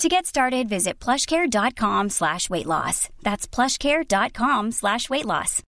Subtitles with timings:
[0.00, 3.10] To get started, visit plushcare.com slash weight loss.
[3.22, 5.62] That's plushcare.com slash weight loss.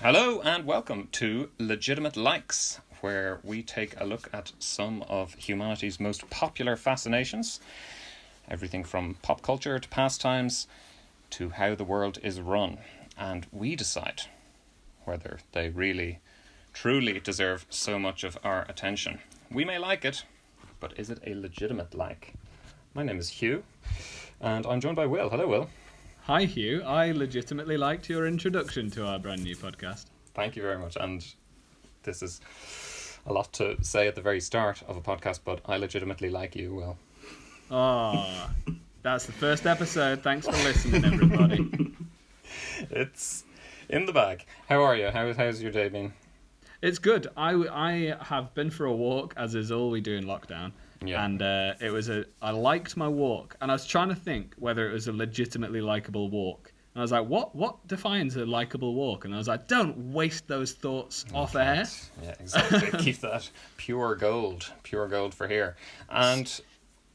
[0.00, 6.00] Hello and welcome to Legitimate Likes, where we take a look at some of humanity's
[6.00, 7.60] most popular fascinations
[8.48, 10.66] everything from pop culture to pastimes
[11.30, 12.78] to how the world is run.
[13.18, 14.22] And we decide
[15.04, 16.20] whether they really,
[16.72, 19.20] truly deserve so much of our attention.
[19.50, 20.24] We may like it,
[20.80, 22.34] but is it a legitimate like?
[22.94, 23.64] My name is Hugh,
[24.40, 25.30] and I'm joined by Will.
[25.30, 25.70] Hello, Will.
[26.22, 26.82] Hi, Hugh.
[26.82, 30.06] I legitimately liked your introduction to our brand new podcast.
[30.34, 30.96] Thank you very much.
[30.96, 31.24] And
[32.02, 32.40] this is
[33.26, 36.56] a lot to say at the very start of a podcast, but I legitimately like
[36.56, 36.96] you, Will.
[37.70, 38.50] Oh,
[39.02, 40.22] that's the first episode.
[40.22, 41.94] Thanks for listening, everybody.
[42.90, 43.44] it's
[43.88, 44.44] in the bag.
[44.68, 45.10] How are you?
[45.10, 46.12] How, how's your day been?
[46.82, 47.28] It's good.
[47.36, 50.72] I, I have been for a walk, as is all we do in lockdown.
[51.04, 51.24] Yeah.
[51.24, 52.26] And uh, it was a.
[52.42, 55.80] I liked my walk, and I was trying to think whether it was a legitimately
[55.80, 56.72] likable walk.
[56.94, 59.24] And I was like, what what defines a likable walk?
[59.24, 61.84] And I was like, don't waste those thoughts oh, off air.
[62.22, 62.98] Yeah, exactly.
[63.00, 65.76] Keep that pure gold, pure gold for here.
[66.08, 66.60] And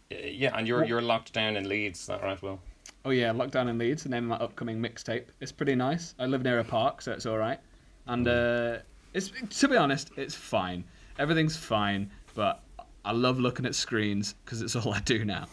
[0.10, 2.60] yeah, and you're you're locked down in Leeds, is that right, Will?
[3.06, 4.04] Oh yeah, locked down in Leeds.
[4.04, 5.26] The name of my upcoming mixtape.
[5.40, 6.16] It's pretty nice.
[6.20, 7.60] I live near a park, so it's all right.
[8.08, 8.78] And mm.
[8.78, 8.82] uh,
[9.14, 10.84] it's to be honest, it's fine.
[11.18, 12.62] Everything's fine, but
[13.06, 15.48] I love looking at screens because it's all I do now.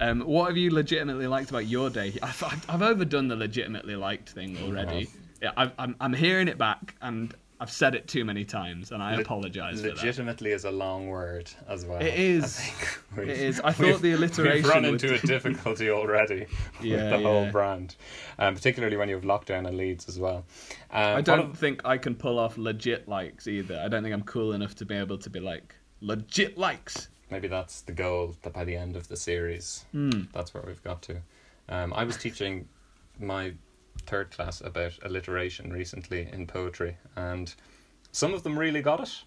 [0.00, 2.14] Um, what have you legitimately liked about your day?
[2.22, 5.08] I've, I've overdone the legitimately liked thing already.
[5.42, 9.02] Yeah, i I'm, I'm hearing it back, and I've said it too many times, and
[9.02, 9.82] I Le- apologize.
[9.82, 12.00] Legitimately is a long word as well.
[12.00, 12.60] It is.
[13.16, 13.60] it is.
[13.60, 14.62] I thought the alliteration.
[14.62, 16.46] We've run into a difficulty already
[16.80, 17.22] yeah, with the yeah.
[17.22, 17.96] whole brand,
[18.38, 20.44] um, particularly when you have lockdown and Leeds as well.
[20.92, 21.58] Um, I don't of...
[21.58, 23.80] think I can pull off legit likes either.
[23.84, 27.08] I don't think I'm cool enough to be able to be like legit likes.
[27.28, 28.36] Maybe that's the goal.
[28.42, 30.28] That by the end of the series, mm.
[30.32, 31.16] that's where we've got to.
[31.68, 32.68] Um, I was teaching
[33.18, 33.52] my
[34.08, 37.54] third class about alliteration recently in poetry, and
[38.12, 39.22] some of them really got it.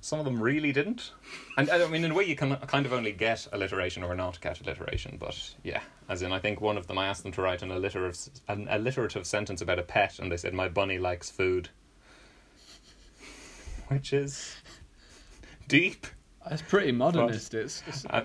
[0.00, 1.12] Some of them really didn't.
[1.56, 4.40] And I mean, in a way, you can kind of only get alliteration or not
[4.40, 5.80] get alliteration, but yeah.
[6.08, 8.18] As in, I think one of them, I asked them to write an alliterative,
[8.48, 11.68] an alliterative sentence about a pet, and they said, My bunny likes food.
[13.88, 14.56] Which is
[15.68, 16.08] deep.
[16.50, 17.52] It's pretty modernist.
[17.52, 18.24] But, it's, it's uh,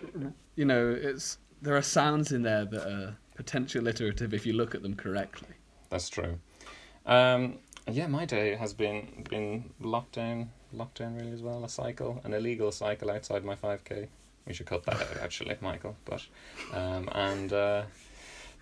[0.55, 4.75] you know, it's there are sounds in there that are potential iterative if you look
[4.75, 5.55] at them correctly.
[5.89, 6.37] That's true.
[7.05, 7.59] Um,
[7.89, 11.63] yeah, my day has been been locked down, locked down really as well.
[11.63, 14.09] A cycle, an illegal cycle outside my five k.
[14.45, 15.95] We should cut that out, actually, Michael.
[16.03, 16.25] But
[16.73, 17.83] um, and uh,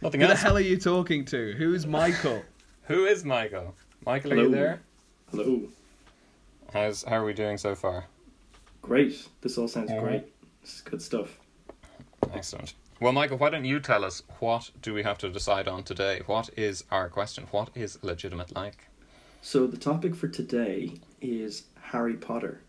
[0.01, 0.39] nothing Who else.
[0.39, 1.53] the hell are you talking to?
[1.57, 2.43] Who's Michael?
[2.83, 3.73] Who is Michael?
[4.05, 4.43] Michael, Hello.
[4.43, 4.81] are you there?
[5.31, 5.61] Hello.
[6.73, 8.05] How's how are we doing so far?
[8.81, 9.27] Great.
[9.41, 10.11] This all sounds all great.
[10.11, 10.27] Right.
[10.61, 11.39] This is good stuff.
[12.33, 12.73] Excellent.
[13.01, 16.21] Well, Michael, why don't you tell us what do we have to decide on today?
[16.27, 17.45] What is our question?
[17.51, 18.87] What is legitimate like?
[19.41, 22.61] So the topic for today is Harry Potter.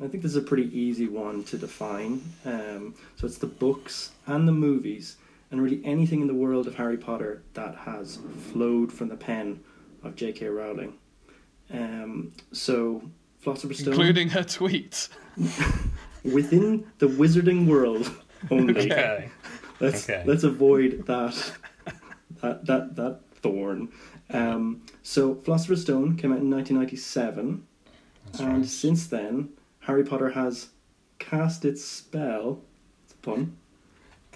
[0.00, 2.22] I think this is a pretty easy one to define.
[2.44, 5.16] Um, so it's the books and the movies,
[5.50, 8.20] and really anything in the world of Harry Potter that has
[8.52, 9.58] flowed from the pen
[10.04, 10.46] of J.K.
[10.46, 10.94] Rowling.
[11.72, 13.02] Um, so
[13.40, 15.08] Philosopher's Stone, including her tweets,
[16.22, 18.08] within the wizarding world
[18.50, 18.92] only.
[18.92, 19.30] Okay.
[19.80, 20.22] let's okay.
[20.26, 21.52] let's avoid that
[22.40, 23.90] that that that thorn.
[24.30, 27.66] Um, so Philosopher's Stone came out in 1997,
[28.38, 28.66] and right.
[28.66, 29.50] since then,
[29.80, 30.68] Harry Potter has
[31.18, 32.60] cast its spell.
[33.04, 33.56] It's a pun.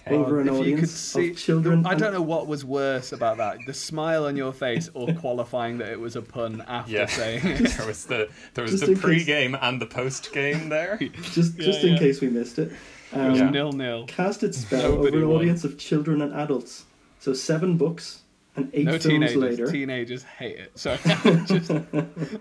[0.05, 0.15] Okay.
[0.17, 1.85] Over an if you audience could see, of children.
[1.85, 5.77] I don't know what was worse about that: the smile on your face, or qualifying
[5.77, 7.71] that it was a pun after Yeah, saying it.
[7.71, 10.97] there was the there was the pre-game and the post-game there.
[11.31, 11.99] Just, just in yeah.
[11.99, 12.73] case we missed it.
[13.13, 13.49] Um, Yeah.
[13.49, 14.05] nil nil.
[14.07, 15.37] Cast its spell Nobody over an won.
[15.37, 16.85] audience of children and adults.
[17.19, 18.21] So seven books
[18.55, 19.35] and eight No films teenagers.
[19.37, 19.71] later.
[19.71, 20.71] Teenagers hate it.
[20.75, 20.97] So
[21.45, 21.71] just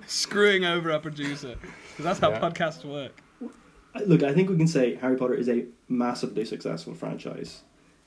[0.07, 1.57] screwing over our producer
[1.91, 2.41] because that's how Yeah.
[2.41, 3.21] podcasts work.
[4.07, 7.63] Look, I think we can say Harry Potter is a massively successful franchise.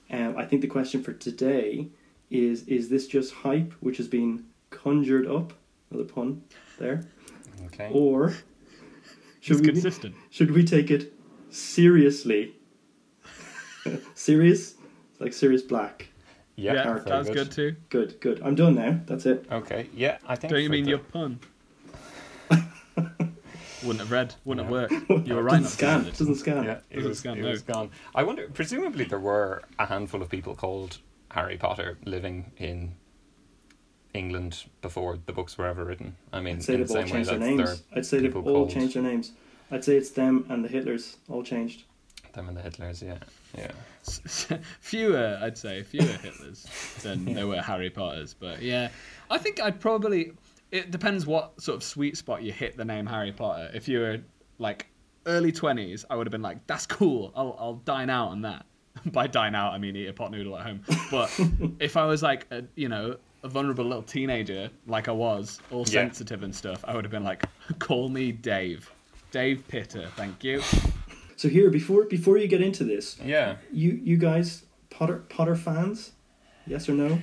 [0.09, 1.89] Um, I think the question for today
[2.31, 5.53] is: Is this just hype which has been conjured up?
[5.91, 6.41] Another pun
[6.79, 7.05] there,
[7.67, 7.89] Okay.
[7.93, 8.37] or It's
[9.41, 10.15] should we consistent.
[10.31, 11.13] should we take it
[11.55, 12.53] seriously?
[14.15, 14.75] serious,
[15.19, 16.07] like Sirius Black.
[16.55, 17.75] Yeah, Yeah, very that was good too.
[17.89, 18.41] Good, good.
[18.43, 18.99] I'm done now.
[19.05, 19.45] That's it.
[19.51, 19.89] Okay.
[19.93, 20.51] Yeah, I think.
[20.53, 21.39] Don't you mean the- your pun?
[23.83, 24.33] Wouldn't have read.
[24.45, 24.77] Wouldn't No.
[24.77, 25.27] have worked.
[25.27, 25.61] You were right.
[25.61, 26.05] Doesn't scan.
[26.05, 26.17] it.
[26.17, 26.63] Doesn't scan.
[26.63, 27.49] Yeah, it Doesn't was, scan, it no.
[27.49, 27.91] was gone.
[28.15, 28.49] I wonder.
[28.51, 30.97] Presumably, there were a handful of people called
[31.31, 32.93] Harry Potter living in
[34.13, 36.15] England before the books were ever written.
[36.33, 37.83] I mean, I'd say in they've all same way changed their names.
[37.93, 39.33] I'd say they've all called changed their names.
[39.71, 41.83] I'd say it's them and the Hitlers all changed.
[42.33, 43.01] them and the Hitlers.
[43.01, 43.17] Yeah,
[43.57, 43.71] yeah.
[44.79, 48.33] fewer, I'd say, fewer Hitlers than there were Harry Potters.
[48.33, 48.89] But yeah,
[49.29, 50.31] I think I'd probably.
[50.71, 53.69] It depends what sort of sweet spot you hit the name Harry Potter.
[53.73, 54.17] If you were
[54.59, 54.87] like
[55.25, 57.31] early twenties, I would have been like, "That's cool.
[57.35, 58.65] I'll I'll dine out on that."
[59.11, 60.81] By dine out, I mean eat a pot noodle at home.
[61.11, 61.29] But
[61.79, 65.81] if I was like, a, you know, a vulnerable little teenager, like I was, all
[65.81, 65.85] Yeah.
[66.01, 67.43] sensitive and stuff, I would have been like,
[67.79, 68.89] "Call me Dave,
[69.35, 70.61] Dave Pitter, thank you."
[71.35, 76.13] So here, before before you get into this, Yeah, you you guys Potter Potter fans,
[76.65, 77.19] yes or no?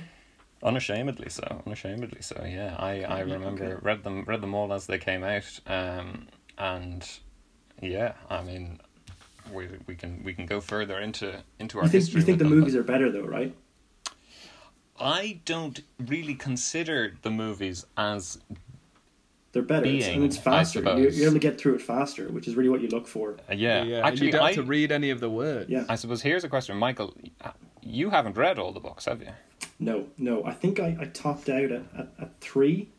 [0.61, 1.47] unashamedly so.
[1.65, 2.37] Unashamedly so.
[2.45, 5.59] Yeah, I, I remember read them read them all as they came out.
[5.65, 6.27] Um,
[6.57, 7.01] and
[7.81, 8.79] yeah, I mean,
[9.51, 11.27] we we can we can go further into
[11.59, 12.19] into our You think history.
[12.19, 13.55] you think the them, movies are better though, right?
[14.99, 18.37] I don't really consider the movies as
[19.53, 20.79] They're better, It's- and it's faster.
[20.81, 21.17] You're, suppose.
[21.17, 23.33] you're able to get through it faster, which is really what you look for.
[23.49, 23.83] uh, yeah.
[23.83, 25.69] yeah, and Actually, you don't I have to read any of the words.
[25.69, 25.85] Yeah.
[25.87, 27.15] I suppose here's a question, Michael.
[27.81, 29.29] You haven't read all the books, have you?
[29.79, 30.43] No, no.
[30.43, 32.89] I think I, I topped out at, at, at three.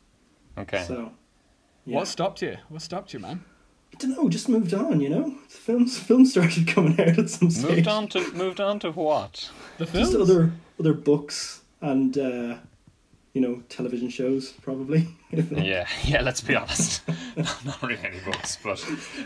[0.56, 0.84] Okay.
[0.86, 1.10] So,
[1.86, 1.96] yeah.
[1.96, 2.56] What stopped you?
[2.68, 3.44] What stopped you, man?
[3.92, 4.28] I don't know.
[4.28, 5.00] Just moved on.
[5.00, 7.70] You know, the films films started coming out at some stage.
[7.76, 9.50] moved on to moved on to what?
[9.78, 10.30] The Just films.
[10.30, 12.56] other other books and uh,
[13.34, 15.08] you know television shows probably.
[15.50, 16.22] Yeah, yeah.
[16.22, 17.02] Let's be honest.
[17.64, 18.76] Not really any books, but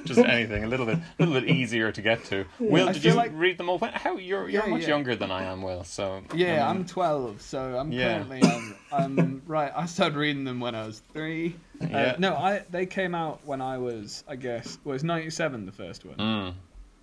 [0.06, 2.46] just anything a little bit, a little bit easier to get to.
[2.58, 3.78] Will, I did you like- read them all?
[3.78, 4.88] How you're you're Yeah, much yeah.
[4.88, 5.84] younger than I am, Will.
[5.84, 8.22] So Yeah, um, I'm 12, so I'm Yeah.
[8.24, 9.70] currently um, I'm right.
[9.76, 11.54] I started reading them when I was three.
[11.82, 11.98] Yeah.
[11.98, 15.66] Uh, no, I they came out when I was, I guess, well, it was 97
[15.66, 16.16] the first one.
[16.16, 16.54] Mm,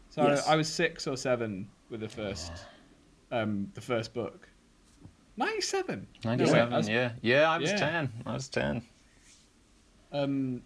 [0.10, 0.48] So Yes.
[0.48, 2.52] I, I was six or seven with the first,
[3.32, 4.50] um, the first book.
[5.38, 6.08] 97.
[6.24, 6.74] No, wait, Ninety-seven.
[6.74, 7.50] Was- yeah, yeah.
[7.50, 7.78] I was Yeah.
[7.78, 8.10] ten.
[8.26, 8.82] I was ten.
[10.12, 10.62] Um,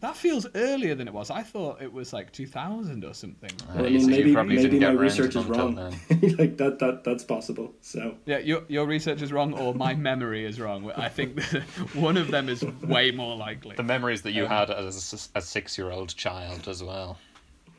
[0.00, 1.30] that feels earlier than it was.
[1.30, 3.50] I thought it was like 2000 or something.
[3.62, 5.76] Uh, Well, I mean, see, maybe maybe my research is wrong.
[6.38, 7.72] like that that that's possible.
[7.80, 10.90] So Yeah, your your research is wrong, or my memory is wrong.
[10.96, 11.40] I think
[11.94, 13.76] one of them is way more likely.
[13.76, 17.18] The memories that you had as a, a six-year-old child as well.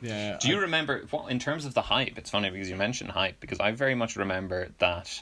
[0.01, 0.37] Yeah.
[0.41, 2.17] Do you I- remember what in terms of the hype?
[2.17, 5.21] It's funny because you mentioned hype because I very much remember that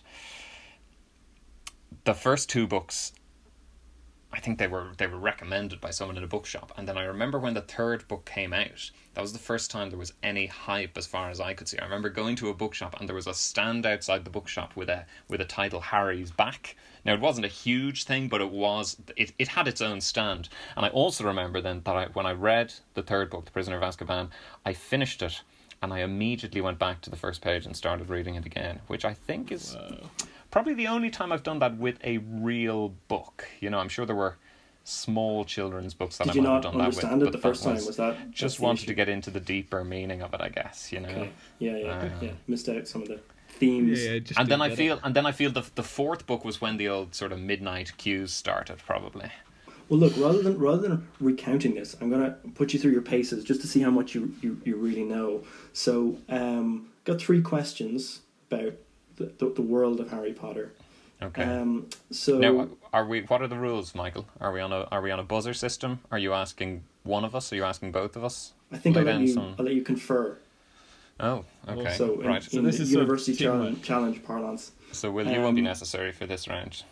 [2.05, 3.11] the first two books
[4.31, 7.03] I think they were they were recommended by someone in a bookshop and then I
[7.05, 10.45] remember when the third book came out that was the first time there was any
[10.45, 11.79] hype as far as I could see.
[11.79, 14.89] I remember going to a bookshop and there was a stand outside the bookshop with
[14.89, 16.75] a with a title Harry's Back.
[17.05, 20.49] Now it wasn't a huge thing but it was it, it had its own stand.
[20.75, 23.77] And I also remember then that I, when I read the third book The Prisoner
[23.77, 24.29] of Azkaban
[24.65, 25.41] I finished it
[25.81, 29.05] and I immediately went back to the first page and started reading it again, which
[29.05, 29.77] I think is
[30.55, 33.45] probably the only time I've done that with a real book.
[33.59, 34.37] You know, I'm sure there were
[34.85, 37.31] small children's books that did I you might have not done that understand it the
[37.31, 37.75] but that first time?
[37.85, 38.87] Was that just wanted issue?
[38.87, 40.93] to get into the deeper meaning of it, I guess.
[40.93, 41.09] You know.
[41.09, 41.29] Okay.
[41.59, 42.31] Yeah, yeah, Uh, yeah.
[42.47, 43.19] Missed out some of the
[43.49, 44.01] themes.
[44.05, 44.77] Yeah, just And then I get it.
[44.77, 47.39] feel, and then I feel the the fourth book was when the old sort of
[47.39, 49.29] midnight cues started, probably.
[49.89, 53.43] Well, look, rather than rather than recounting this, I'm gonna put you through your paces
[53.43, 55.43] just to see how much you you, you really know.
[55.73, 58.73] So, um, got three questions about
[59.15, 60.73] the, the, the world of Harry Potter.
[61.21, 61.43] Okay.
[61.43, 63.21] Um, so now, are we?
[63.21, 64.27] What are the rules, Michael?
[64.41, 66.01] Are we on a Are we on a buzzer system?
[66.11, 67.51] Are you asking one of us?
[67.53, 68.53] Are you asking both of us?
[68.71, 70.37] I think I'll Lay let down you some- I'll let you confer.
[71.17, 71.93] Oh, okay.
[71.95, 72.43] So, in, right.
[72.43, 74.73] So in this is sort of university challenge, challenge parlance.
[74.91, 76.83] So, Will, you won't be um, necessary for this round.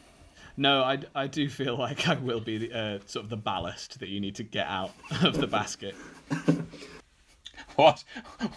[0.56, 4.00] No, I, I do feel like I will be the, uh, sort of the ballast
[4.00, 4.92] that you need to get out
[5.24, 5.96] of the basket.
[7.75, 8.03] What?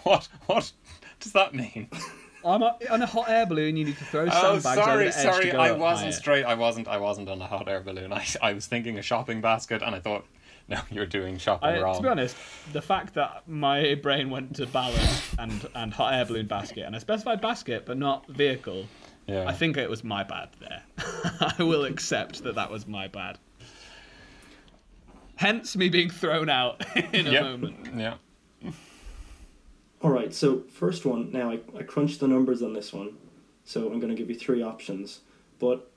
[0.03, 0.27] What?
[0.45, 0.71] What
[1.19, 1.89] does that mean?
[2.47, 3.77] I'm a, on a hot air balloon.
[3.77, 5.51] You need to throw Oh, sandbags over sorry, the edge to sorry.
[5.51, 6.11] I wasn't higher.
[6.11, 6.43] straight.
[6.45, 6.87] I wasn't.
[6.87, 8.11] I wasn't on a hot air balloon.
[8.13, 10.25] I, I was thinking a shopping basket, and I thought,
[10.69, 11.95] no, you're doing shopping I, wrong.
[11.97, 12.35] to be honest,
[12.73, 16.95] the fact that my brain went to ballast and, and hot air balloon basket, and
[16.95, 18.85] I specified basket but not vehicle,
[19.27, 19.45] yeah.
[19.47, 20.83] I think it was my bad there.
[21.39, 23.37] I will accept that that was my bad.
[25.35, 27.43] Hence me being thrown out in a Yep.
[27.43, 27.87] moment.
[27.95, 28.15] Yeah.
[30.01, 31.31] All right, so first one.
[31.31, 33.17] Now I, I crunched the numbers on this one,
[33.65, 35.21] so I'm going to give you three options.
[35.59, 35.89] But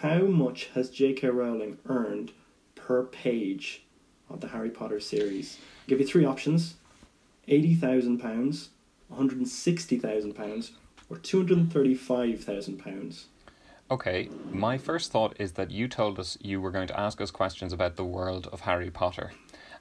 [0.00, 1.28] how much has J.K.
[1.28, 2.32] Rowling earned
[2.74, 3.84] per page
[4.28, 5.58] of the Harry Potter series?
[5.60, 6.74] I'll give you three options:
[7.46, 8.70] eighty thousand pounds,
[9.08, 10.72] one hundred and sixty thousand pounds,
[11.08, 13.26] or two hundred and thirty-five thousand pounds.
[13.88, 17.30] Okay, my first thought is that you told us you were going to ask us
[17.30, 19.30] questions about the world of Harry Potter.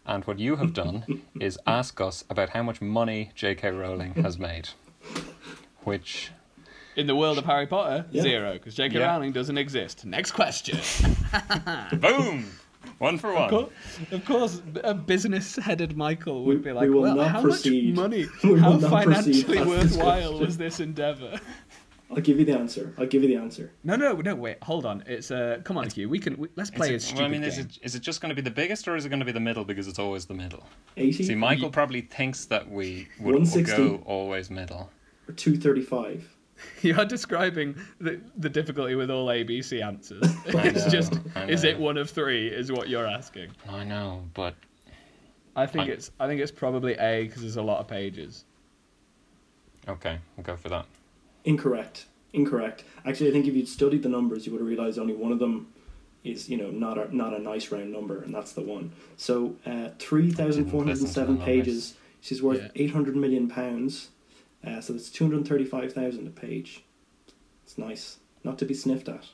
[0.06, 3.72] And what you have done is ask us about how much money J.K.
[3.72, 4.70] Rowling has made.
[5.84, 6.32] Which,
[6.96, 8.22] In the world of Harry Potter, Yeah.
[8.22, 9.00] zero, because J.K.
[9.00, 9.08] Yeah.
[9.14, 10.06] Rowling doesn't exist.
[10.06, 10.78] Next question.
[12.00, 12.46] boom!
[13.00, 13.72] One for Of course,
[14.10, 14.20] one.
[14.20, 17.96] of course, a business-headed Michael would We- be we like, will "Well, not how proceed.
[17.96, 18.26] much money?
[18.44, 21.40] We will how not proceed financially worthwhile was this endeavor?"
[22.16, 22.94] I'll give you the answer.
[22.98, 23.72] I'll give you the answer.
[23.84, 24.36] No, no, no.
[24.36, 25.04] Wait, hold on.
[25.06, 26.08] It's uh, come on, Hugh.
[26.08, 27.50] We can we, let's play a Is it, stupid well, I mean, game.
[27.50, 29.26] is it, is it just going to be the biggest or is it going to
[29.26, 30.64] be the middle because it's always the middle?
[30.96, 34.90] Eighty See, Michael probably thinks that we would, would go always middle.
[35.28, 36.32] or two thirty-five.
[36.82, 40.24] You are describing the the difficulty with all ABC answers.
[40.46, 41.20] It's know, just,
[41.50, 42.48] is it one of three?
[42.48, 43.52] Is what you're asking.
[43.68, 44.56] I know, but
[45.58, 48.46] I think I- it's I think it's probably A because there's a lot of pages.
[49.90, 50.86] okay, we'll go for that.
[51.46, 52.06] Incorrect.
[52.34, 52.84] Incorrect.
[53.06, 55.40] Actually, I think if you'd studied the numbers, you would have realized only one of
[55.40, 55.72] them
[56.24, 58.92] is, you know, not a not a nice round number, and that's the one.
[59.16, 61.46] So, uh, three thousand four hundred and seven Listen to the numbers.
[61.46, 61.94] pages.
[62.22, 62.70] She's worth Yeah.
[62.76, 64.10] eight hundred million pounds.
[64.66, 66.84] Uh, so that's two hundred thirty-five thousand a page.
[67.64, 69.26] It's nice, not to be sniffed at.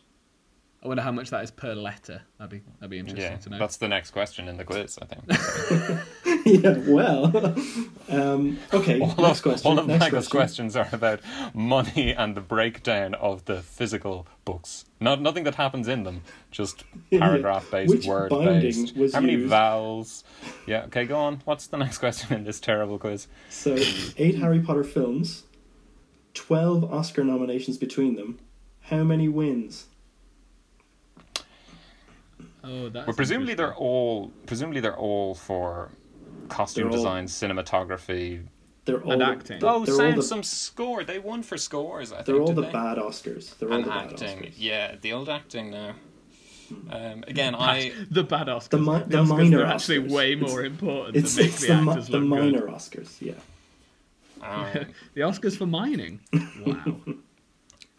[0.84, 2.24] I wonder how much that is per letter.
[2.38, 3.58] That'd be that'd be interesting Yeah, to know.
[3.60, 6.02] that's the next question in the quiz, I think.
[6.46, 6.78] yeah.
[6.88, 7.36] Well.
[8.10, 9.00] um, okay.
[9.00, 9.72] all, next of, question.
[9.72, 10.66] all of next Michael's question.
[10.72, 11.20] questions are about
[11.54, 14.86] money and the breakdown of the physical books.
[15.00, 16.22] Not nothing that happens in them,
[16.52, 18.96] just paragraph based, Which word based.
[18.96, 19.50] was How many used?
[19.50, 20.24] vowels?
[20.66, 21.42] Yeah, okay, go on.
[21.46, 23.28] What's the next question in this terrible quiz?
[23.50, 23.76] So,
[24.18, 25.44] eight Harry Potter films,
[26.34, 28.40] twelve Oscar nominations between them.
[28.82, 29.88] How many wins?
[32.64, 35.90] oh, that's Well, presumably they're all presumably they're all for
[36.52, 38.44] costume all- design, cinematography.
[38.86, 39.60] They're all And the- acting.
[39.60, 41.04] they're- Oh, they're all sound the- some score.
[41.04, 42.12] They won for scores.
[42.12, 42.24] I.
[42.24, 42.72] They're all the they?
[42.72, 43.58] bad Oscars.
[43.58, 44.40] They're all and the bad acting.
[44.40, 44.54] Oscars.
[44.58, 45.96] Yeah, the old acting now.
[46.90, 48.70] Um, again, I the bad Oscars.
[48.70, 50.12] The mi- the Oscars minor are actually Oscars.
[50.12, 52.70] way It's- more important It's, to make it's the, the, actors the look minor good.
[52.70, 53.34] Oscars, yeah.
[54.42, 56.20] um, The Oscars for mining.
[56.66, 56.98] Wow.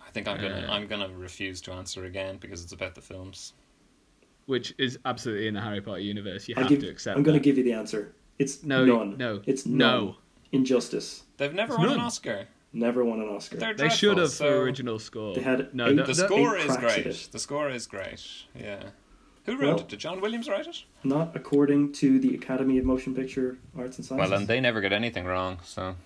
[0.06, 3.54] I think I'm gonna I'm gonna refuse to answer again because it's about the films.
[4.46, 6.48] Which is absolutely in the Harry Potter universe.
[6.48, 7.16] You I'll have give, to accept.
[7.16, 7.44] I'm going to that.
[7.44, 8.14] give you the answer.
[8.42, 9.16] It's No, none.
[9.16, 9.86] no, It's no.
[10.04, 10.14] none.
[10.52, 11.22] Injustice.
[11.38, 12.00] They've never It's won an.
[12.00, 12.48] Oscar.
[12.72, 13.56] Never won an Oscar.
[13.58, 15.34] They're They dreadful, should have so for original score.
[15.34, 15.86] They had no.
[15.88, 17.28] eight- The, The the- score is great.
[17.32, 18.22] The score is great.
[18.58, 18.82] Yeah.
[19.44, 19.88] Who wrote Well- it?
[19.88, 20.84] Did John Williams write it?
[21.04, 24.30] Not according to the Academy of Motion Picture Arts and Sciences.
[24.30, 25.58] Well, and they never get anything wrong.
[25.64, 25.96] So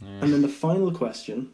[0.00, 1.50] And then the final question.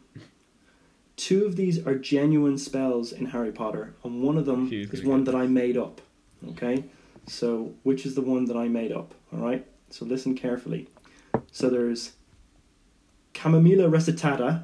[1.17, 5.05] Two of these are genuine spells in Harry Potter, and one of them Hugh's is
[5.05, 6.01] one get that I made up.
[6.49, 6.83] Okay?
[7.27, 9.13] So, which is the one that I made up?
[9.33, 9.65] Alright?
[9.95, 10.89] So, listen carefully.
[11.53, 12.15] So, there's
[13.33, 14.63] Camomilla recitata,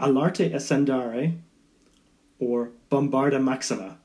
[0.00, 1.38] Alarte Ascendare,
[2.40, 3.98] or Bombarda Maxima.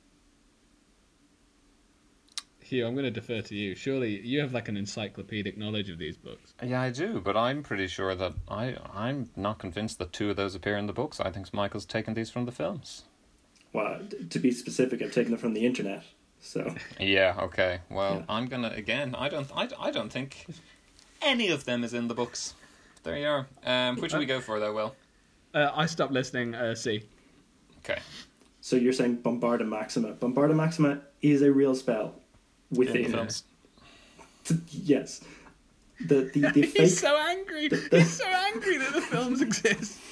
[2.61, 3.73] Hugh, I'm going to defer to you.
[3.73, 6.53] Surely you have like an encyclopedic knowledge of these books.
[6.63, 10.35] yeah, I do, but I'm pretty sure that I I'm not convinced that two of
[10.35, 11.19] those appear in the books.
[11.19, 13.05] I think Michael's taken these from the films.
[13.73, 16.03] Well, to be specific, I've taken them from the internet.
[16.43, 17.35] So, Yeah.
[17.39, 17.79] Okay.
[17.89, 18.25] Well, Yeah.
[18.35, 19.15] I'm gonna again.
[19.15, 19.49] I don't.
[19.55, 20.45] I, I don't think
[21.21, 22.53] any of them is in the books.
[23.03, 23.47] There you are.
[23.65, 24.73] Um, which do we go for though?
[24.73, 24.95] Will.
[25.53, 26.53] Uh, I stopped listening.
[26.53, 27.03] Uh, C.
[27.79, 27.99] Okay.
[28.61, 30.13] so you're saying Bombarda Maxima.
[30.13, 32.15] Bombarda Maxima is a real spell
[32.71, 33.43] In within the films.
[34.71, 35.21] Yes.
[36.05, 37.69] The the, the fake He's so angry.
[37.91, 39.97] He's so angry that the films exist.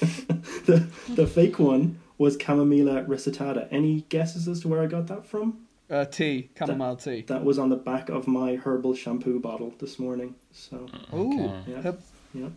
[0.66, 3.68] the, the fake one was Camomilla recitata.
[3.70, 5.66] Any guesses as to where I got that from?
[5.92, 7.20] Uh, tea, chamomile tea.
[7.28, 10.34] That was on the back of my herbal shampoo bottle this morning.
[10.50, 11.82] So Ooh, Yeah.
[11.82, 12.00] herb-
[12.32, 12.48] yeah.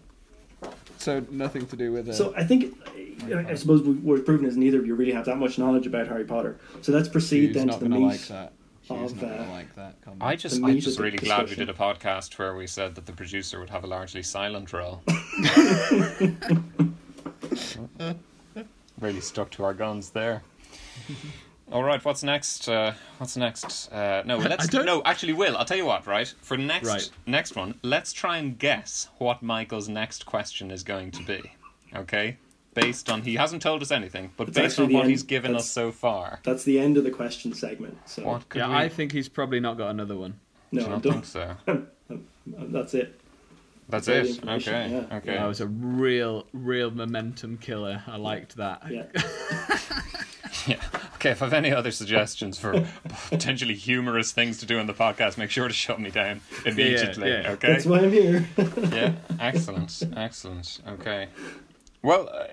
[0.99, 2.13] So nothing to do with it.
[2.13, 2.73] So I think,
[3.29, 5.85] I I suppose we- we're proving is neither of you really have that much knowledge
[5.85, 6.57] about Harry Potter.
[6.81, 8.05] So let's proceed Hugh's then to the meat.
[8.05, 8.53] like that.
[8.89, 9.99] Of, uh, like that.
[10.01, 10.21] comment.
[10.23, 12.95] I just, I'm just of the really glad we did a podcast where we said
[12.95, 15.01] that the producer would have a largely silent role.
[19.01, 20.41] really stuck to our guns there.
[21.71, 22.69] All right, what's next?
[22.69, 23.91] Uh, what's next?
[23.91, 25.01] Uh, no, let's don't- no.
[25.03, 26.05] Actually, Will, I'll tell you what.
[26.05, 27.09] Right for next Right.
[27.25, 31.41] next one, let's try and guess what Michael's next question is going to be.
[31.95, 32.37] Okay,
[32.75, 35.55] based on he hasn't told us anything, but It's based on what end- he's given
[35.55, 37.97] us so far, That's the end of the question segment.
[38.05, 38.75] So what could yeah, we?
[38.75, 40.39] I think he's probably not got another one.
[40.71, 41.55] no, I I'm don't think so.
[42.47, 43.19] That's it.
[43.89, 44.43] That's all it.
[44.47, 44.89] Okay.
[45.09, 45.17] yeah.
[45.17, 45.33] Okay.
[45.35, 48.03] That was a real, real momentum killer.
[48.07, 48.83] I liked that.
[48.91, 49.05] Yeah.
[50.67, 50.77] Yeah.
[51.25, 52.87] Okay, if I have any other suggestions for
[53.29, 57.31] potentially humorous things to do in the podcast, make sure to shut me down immediately.
[57.31, 57.49] yeah.
[57.53, 57.69] Okay.
[57.69, 58.47] That's why I'm here.
[58.93, 59.15] yeah.
[59.39, 60.03] Excellent.
[60.15, 60.81] Excellent.
[60.87, 61.29] Okay.
[62.03, 62.45] Well, uh,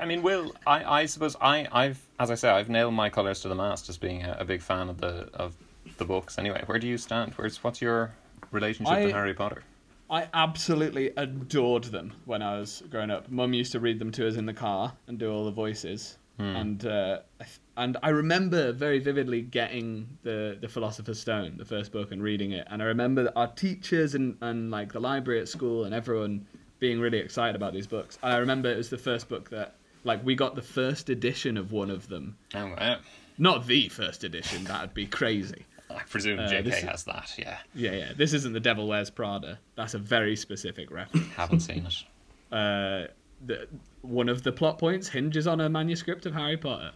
[0.00, 3.42] I mean, Will, I, I suppose I, I've, as I say, I've nailed my colours
[3.42, 5.54] to the mast as being a, a big fan of the of
[5.96, 6.36] the books.
[6.36, 7.32] Anyway, where do you stand?
[7.34, 8.12] Where's what's your
[8.50, 9.62] relationship I- to Harry Potter?
[10.10, 13.30] I absolutely adored them when I was growing up.
[13.30, 16.18] Mum used to read them to us in the car and do all the voices.
[16.38, 21.64] And uh, I th- and I remember very vividly getting the the Philosopher's Stone, the
[21.64, 22.66] first book, and reading it.
[22.70, 26.46] And I remember our teachers and, and like the library at school and everyone
[26.78, 28.18] being really excited about these books.
[28.22, 31.56] And I remember it was the first book that like we got the first edition
[31.56, 32.36] of one of them.
[32.54, 32.98] Oh, wow.
[33.38, 35.66] Not the first edition, that'd be crazy.
[35.90, 37.34] I presume Uh, JK has that.
[37.38, 37.58] Yeah.
[37.74, 38.12] Yeah, yeah.
[38.16, 39.58] This isn't the Devil Wears Prada.
[39.74, 41.26] That's a very specific reference.
[41.34, 42.04] Haven't seen it.
[42.52, 43.06] uh,
[43.44, 43.68] the,
[44.02, 46.92] one of the plot points hinges on a manuscript of Harry Potter.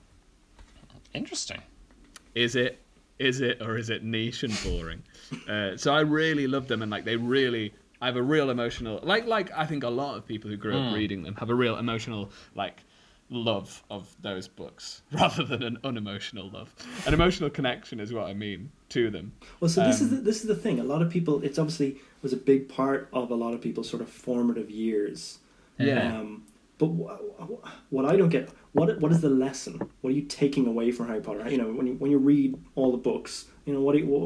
[1.15, 1.61] Interesting.
[2.35, 2.81] Is it?
[3.19, 5.03] Is it, or is it niche and boring?
[5.49, 8.99] uh, so I really love them, and like they really, I have a real emotional,
[9.03, 11.55] like like I think a lot of people who grew up reading them have a
[11.55, 12.83] real emotional like
[13.29, 16.75] love of those books rather than an unemotional love.
[17.07, 19.33] An emotional connection is what I mean to them.
[19.61, 20.81] Well, so this is Um, the, this is the thing.
[20.81, 21.43] A lot of people.
[21.43, 25.39] It's obviously was a big part of a lot of people's sort of formative years.
[25.79, 26.19] Yeah.
[26.21, 26.45] Um,
[26.81, 29.79] but wh- wh- what I don't get, what what is the lesson?
[30.01, 31.49] What are you taking away from Harry Potter?
[31.49, 34.07] You know, when you when you read all the books, you know, what do you,
[34.07, 34.23] what,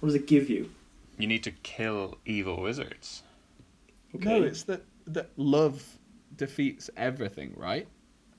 [0.00, 0.70] what does it give you?
[1.18, 3.22] You need to kill evil wizards.
[4.12, 5.84] No, it's that that love
[6.36, 7.86] defeats everything, right?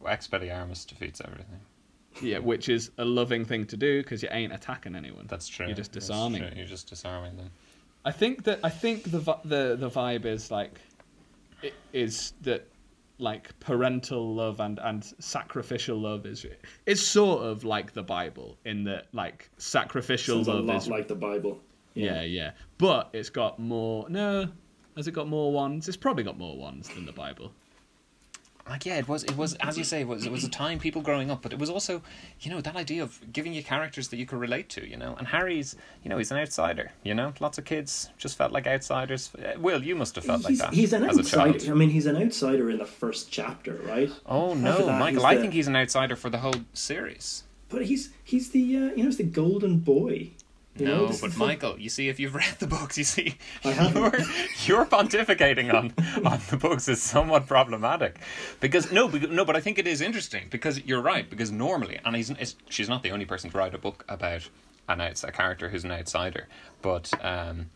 [0.04, 1.60] Expelliarmus defeats everything.
[2.22, 5.28] Yeah, which is a loving thing to do because you ain't attacking anyone.
[5.28, 5.68] That's true.
[5.68, 6.42] You're just That's disarming.
[6.42, 6.52] true.
[6.56, 7.52] You're just disarming them.
[8.04, 10.80] I think that I think the the the vibe is like
[11.64, 12.68] i- is that
[13.20, 16.46] like parental love and and sacrificial love is
[16.86, 20.88] it's sort of like the Bible in that like sacrificial Sounds a love lot is
[20.88, 21.60] like the Bible.
[21.94, 24.48] yeah yeah, but it's got more no.
[24.96, 25.88] Has it got more ones?
[25.88, 27.54] It's probably got more ones than the Bible.
[28.70, 30.78] Like yeah, it was it was as you say, it was it was a time
[30.80, 32.02] people growing up, but it was also,
[32.42, 35.16] you know, that idea of giving you characters that you could relate to, you know.
[35.18, 37.34] And Harry's, you know, he's an outsider, you know.
[37.40, 39.32] Lots of kids just felt like outsiders.
[39.36, 41.72] Uh, Will, you must have felt like that he's an outsider.
[41.72, 44.12] I mean, he's an outsider in the first chapter, right?
[44.26, 45.26] Oh no, that, Michael!
[45.26, 47.44] I the- think he's an outsider for the whole series.
[47.70, 50.32] But he's he's the uh, you know he's the golden boy.
[50.80, 55.74] You No, but Michael, you see, if you've read the books, you see, your, pontificating
[55.74, 55.94] on,
[56.26, 58.20] on the books is somewhat problematic.
[58.60, 61.30] Because no, because, no, but I think it is interesting because you're right.
[61.30, 64.50] Because normally, and he's, she's not the only person to write a book about
[64.88, 66.48] an outs a character who's an outsider.
[66.82, 67.70] But um,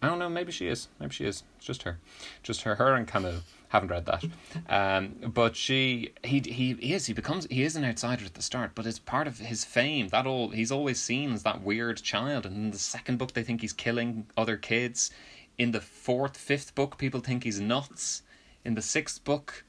[0.00, 0.28] I don't know.
[0.28, 0.88] Maybe she is.
[1.00, 1.42] Maybe she is.
[1.56, 1.98] It's just her,
[2.42, 2.76] just her.
[2.76, 3.42] Her and Camus.
[3.70, 4.24] Haven't read that,
[4.70, 8.40] um, but she he he he is he becomes he is an outsider at the
[8.40, 10.08] start, but it's part of his fame.
[10.08, 13.42] That all he's always seen as that weird child, and in the second book they
[13.42, 15.10] think he's killing other kids.
[15.58, 18.22] In the fourth, fifth book, people think he's nuts.
[18.64, 19.64] In the sixth book,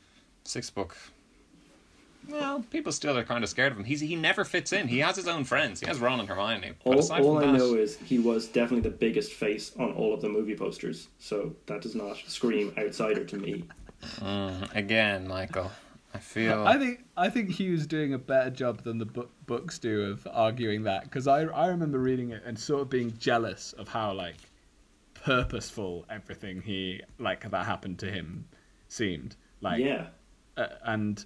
[0.46, 0.96] sixth book,
[2.30, 3.84] well, people still are kind of scared of him.
[3.84, 4.88] He's he never fits in.
[4.88, 5.80] He has his own friends.
[5.80, 6.74] He has Ron and Hermione.
[6.84, 9.72] But All, aside all from I that, know is he was definitely the biggest face
[9.78, 11.08] on all of the movie posters.
[11.20, 13.65] So that does not scream outsider to me.
[14.74, 15.72] again, Michael,
[16.13, 19.78] I feel I think I think Hugh's doing a better job than the book, books
[19.78, 23.74] do of arguing that because I I remember reading it and sort of being jealous
[23.74, 24.38] of how like
[25.13, 28.46] purposeful everything he like that happened to him
[28.88, 30.08] seemed like yeah.
[30.58, 31.26] uh, and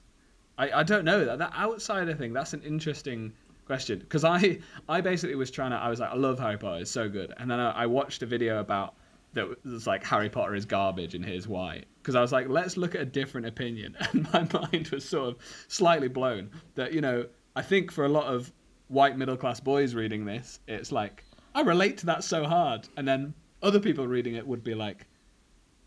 [0.57, 3.33] I, I don't know that that outsider thing that's an interesting
[3.65, 3.99] question.
[3.99, 6.91] Because I I basically was trying to I was like I love Harry Potter it's
[6.91, 7.33] so good.
[7.37, 8.95] And then I, I watched a video about
[9.33, 11.83] that was like Harry Potter is garbage and here's why.
[12.01, 13.95] Because I was like let's look at a different opinion.
[14.11, 15.35] And my mind was sort of
[15.67, 18.51] slightly blown that you know I think for a lot of
[18.89, 21.23] white middle class boys reading this it's like
[21.55, 22.87] I relate to that so hard.
[22.97, 25.07] And then other people reading it would be like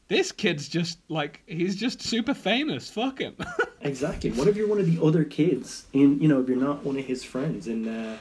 [0.09, 2.91] this kid's just like he's just super famous.
[2.91, 3.37] Fuck him.
[3.83, 4.33] Exactly.
[4.33, 6.99] What if you're one of the other kids in, you know, if you're not one
[6.99, 8.19] of his friends in uh,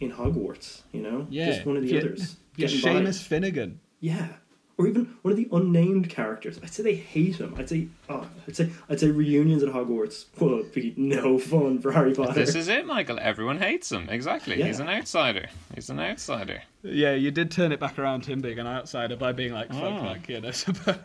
[0.00, 2.36] in Hogwarts, you know, yeah, just one of the others.
[2.56, 3.00] You're by.
[3.00, 3.80] Seamus Finnigan.
[4.00, 4.28] Yeah,
[4.78, 6.60] or even one of the unnamed characters.
[6.62, 7.54] I'd say they hate him.
[7.56, 11.92] I'd say, oh, I'd say, I'd say reunions at Hogwarts would be no fun for
[11.92, 12.34] Harry Potter.
[12.34, 13.18] This is it, Michael.
[13.20, 14.08] Everyone hates him.
[14.10, 14.62] Exactly.
[14.62, 15.48] He's an outsider.
[15.74, 16.62] He's an outsider.
[16.82, 19.68] Yeah, you did turn it back around to him being an outsider by being like,
[19.68, 20.02] fuck Oh.
[20.02, 20.98] that kid, I suppose.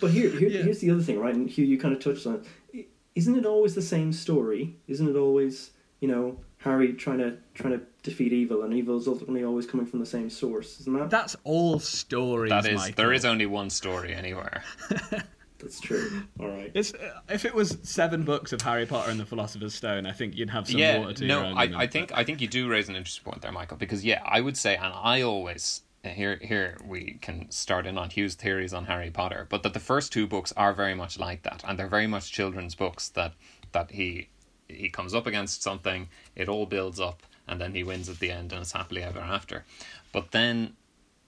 [0.00, 0.62] But here, here Yeah.
[0.62, 1.34] here's the other thing, right?
[1.34, 2.88] And Hugh, you kind of touched on it.
[3.14, 4.74] Isn't it always the same story?
[4.88, 9.06] Isn't it always, you know, Harry trying to trying to defeat evil, and evil is
[9.06, 10.80] ultimately always coming from the same source?
[10.80, 11.10] Isn't that?
[11.10, 12.50] That's all stories.
[12.50, 12.76] That is.
[12.76, 12.94] Michael.
[12.96, 14.62] There is only one story anywhere.
[15.58, 16.24] That's true.
[16.40, 16.70] All right.
[16.74, 16.92] It's
[17.28, 20.50] if it was seven books of Harry Potter and the Philosopher's Stone, I think you'd
[20.50, 20.98] have some yeah.
[20.98, 22.88] water to No, your own I, limit, I but- think I think you do raise
[22.88, 23.76] an interesting point there, Michael.
[23.76, 28.10] Because yeah, I would say, and I always here here we can start in on
[28.10, 31.42] Hugh's theories on Harry Potter, but that the first two books are very much like
[31.44, 33.32] that, and they're very much children's books that
[33.72, 34.28] that he
[34.74, 38.30] he comes up against something, it all builds up, and then he wins at the
[38.30, 39.64] end, and it's happily ever after.
[40.12, 40.74] But then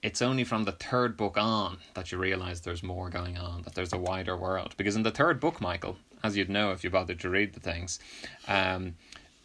[0.03, 3.75] it's only from the third book on that you realize there's more going on, that
[3.75, 4.73] there's a wider world.
[4.77, 7.59] Because in the third book, Michael, as you'd know if you bothered to read the
[7.59, 7.99] things,
[8.47, 8.95] um,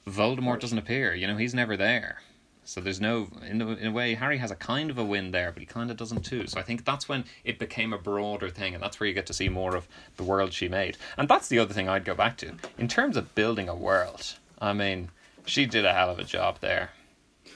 [0.06, 1.14] Voldemort doesn't appear.
[1.14, 2.22] You know, he's never there.
[2.64, 5.32] So there's no, in a, in a way, Harry has a kind of a win
[5.32, 6.46] there, but he kind of doesn't too.
[6.46, 9.26] So I think that's when it became a broader thing, and that's where you get
[9.26, 10.96] to see more of the world she made.
[11.16, 12.54] And that's the other thing I'd go back to.
[12.78, 15.10] In terms of building a world, I mean,
[15.44, 16.90] she did a hell of a job there.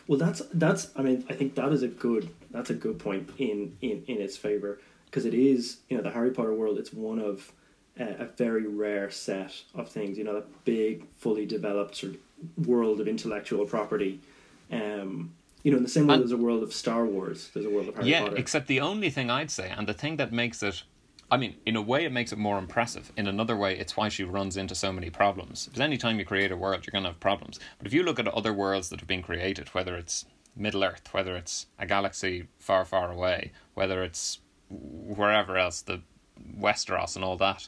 [0.09, 0.91] Well, that's that's.
[0.97, 2.31] I mean, I think that is a good.
[2.51, 5.79] That's a good point in in in its favor because it is.
[5.89, 6.79] You know, the Harry Potter world.
[6.79, 7.53] It's one of
[7.99, 10.19] uh, a very rare set of things.
[10.19, 14.21] You know, that big, fully developed sort of world of intellectual property.
[14.73, 17.67] Um, you know, in the same way And- there's a world of Star Wars, there's
[17.67, 18.37] a world of Harry yeah, Potter.
[18.37, 20.85] except the only thing I'd say, and the thing that makes it,
[21.31, 23.13] I mean, in a way it makes it more impressive.
[23.17, 25.65] In another way, it's why she runs into so many problems.
[25.67, 27.59] Because anytime you create a world, you're going to have problems.
[27.79, 30.25] But if you look at other worlds that have been created, whether it's
[30.55, 34.39] Middle Earth, whether it's a galaxy far, far away, whether it's
[34.71, 36.01] wherever else, the
[36.59, 37.67] Westeros and all that,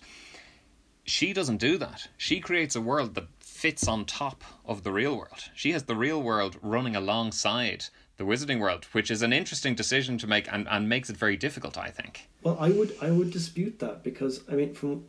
[1.05, 2.09] she doesn't do that.
[2.17, 3.27] She creates a world that
[3.59, 5.51] fits on top of the real world.
[5.53, 10.17] She has the real world running alongside the wizarding world, which is an interesting decision
[10.19, 12.29] to make and, and makes it very difficult, I think.
[12.45, 15.05] Well, I would I would dispute that because I mean, from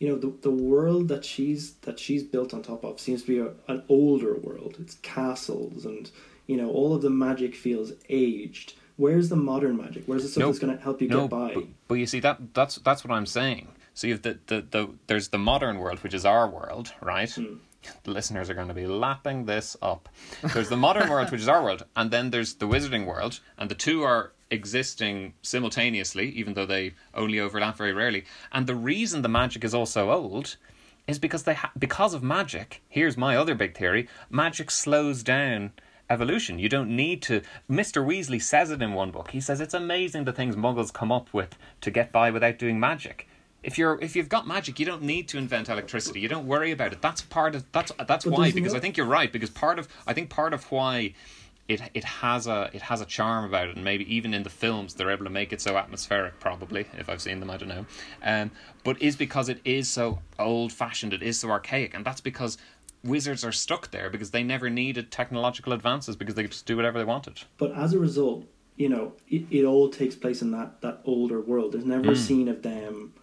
[0.00, 3.28] you know the the world that she's that she's built on top of seems to
[3.28, 4.76] be a, an older world.
[4.80, 6.10] It's castles and
[6.48, 8.74] you know all of the magic feels aged.
[8.96, 10.04] Where's the modern magic?
[10.06, 11.54] Where's the stuff No, that's going to help you no, get by?
[11.54, 13.68] But, but you see that that's that's what I'm saying.
[13.94, 17.30] So you've the, the, the there's the modern world, which is our world, right?
[17.30, 17.54] Hmm.
[18.04, 20.08] The listeners are going to be lapping this up.
[20.52, 23.70] There's the modern world, which is our world, and then there's the wizarding world, and
[23.70, 28.24] the two are existing simultaneously, even though they only overlap very rarely.
[28.52, 30.56] And the reason the magic is also old
[31.06, 32.82] is because they ha- because of magic.
[32.88, 35.72] Here's my other big theory: magic slows down
[36.10, 36.58] evolution.
[36.58, 37.42] You don't need to.
[37.70, 38.04] Mr.
[38.04, 39.30] Weasley says it in one book.
[39.30, 42.78] He says it's amazing the things Muggles come up with to get by without doing
[42.78, 43.28] magic.
[43.64, 46.20] If you're if you've got magic, you don't need to invent electricity.
[46.20, 47.00] You don't worry about it.
[47.00, 48.52] That's part of that's that's But why.
[48.52, 49.32] Because I think you're right.
[49.32, 51.14] Because part of I think part of why.
[51.66, 54.50] It, it has a it has a charm about it, and maybe even in the
[54.50, 56.38] films they're able to make it so atmospheric.
[56.38, 57.86] Probably, if I've seen them, I don't know.
[58.22, 58.50] Um,
[58.84, 62.58] but is because it is so old fashioned, it is so archaic, and that's because
[63.02, 66.76] wizards are stuck there because they never needed technological advances because they could just do
[66.76, 67.40] whatever they wanted.
[67.56, 68.44] But as a result,
[68.76, 71.72] you know, it, it all takes place in that that older world.
[71.72, 72.10] There's never Hmm.
[72.10, 73.14] a scene of them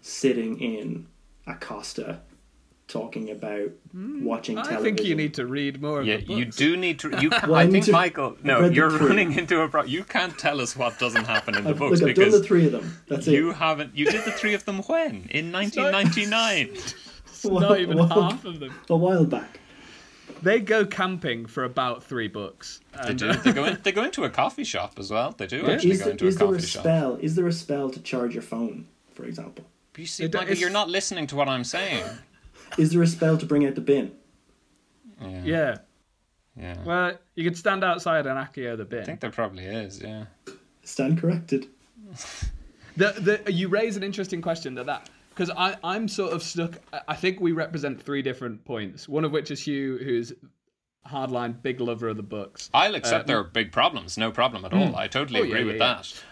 [0.00, 1.06] sitting in
[1.46, 2.20] a Costa
[2.88, 4.62] talking about watching Hmm.
[4.62, 4.82] I television.
[4.96, 7.10] think you need to read more of Yeah, you do need to.
[7.20, 8.36] You, Well, I I think to- Michael.
[8.42, 9.84] No, you're running into a pro.
[9.84, 12.40] You can't tell us what doesn't happen in the I've, books look, I've done because
[12.40, 12.96] the three of them.
[13.06, 13.56] That's you it.
[13.56, 13.96] haven't.
[13.96, 16.76] You did the three of them when in 1999.
[17.44, 18.74] Not even Well, half of them.
[18.90, 19.60] A while back.
[20.42, 22.80] They go camping for about three books.
[23.04, 23.32] They And, do.
[23.34, 23.78] They go in.
[23.82, 25.32] They go into a coffee shop as well.
[25.36, 25.70] They do Yeah.
[25.72, 26.82] actually Is, go there, into a is there a coffee shop.
[26.82, 27.16] spell?
[27.20, 29.64] Is there a spell to charge your phone, for example?
[29.96, 32.04] You see, It do- Michael, it's- you're not listening to what I'm saying.
[32.78, 34.12] Is there a spell to bring out the bin?
[35.20, 35.42] Yeah.
[35.44, 35.76] yeah.
[36.56, 36.76] yeah.
[36.84, 39.00] Well, you could stand outside and Accio the bin.
[39.00, 40.00] I think there probably is.
[40.00, 40.24] Yeah.
[40.84, 41.66] Stand corrected.
[42.96, 46.76] The, the, you raise an interesting question that that because I I'm sort of stuck.
[46.92, 49.08] I- I think we represent three different points.
[49.08, 50.32] One of which is Hugh, who's
[51.08, 54.18] hardline big lover of the books, I'll accept Uh, there are big problems.
[54.18, 54.96] No problem at all.
[54.96, 55.94] I totally Oh, yeah, agree yeah, with yeah.
[55.94, 56.24] that.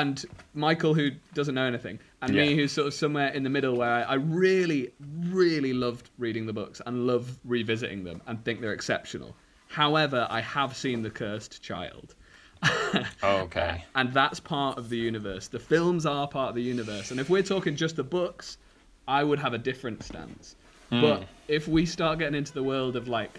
[0.00, 3.76] And Michael, who doesn't know anything, and me, who's sort of somewhere in the middle,
[3.76, 4.92] where I, I really,
[5.28, 9.36] really loved reading the books and love revisiting them and think they're exceptional.
[9.68, 12.14] However, I have seen The Cursed Child,
[12.64, 13.84] oh, Okay.
[13.94, 15.48] and that's part of the universe.
[15.48, 18.58] The films are part of the universe, and if we're talking just the books,
[19.06, 20.56] I would have a different stance.
[20.90, 21.00] Hmm.
[21.00, 23.38] But if we start getting into the world of like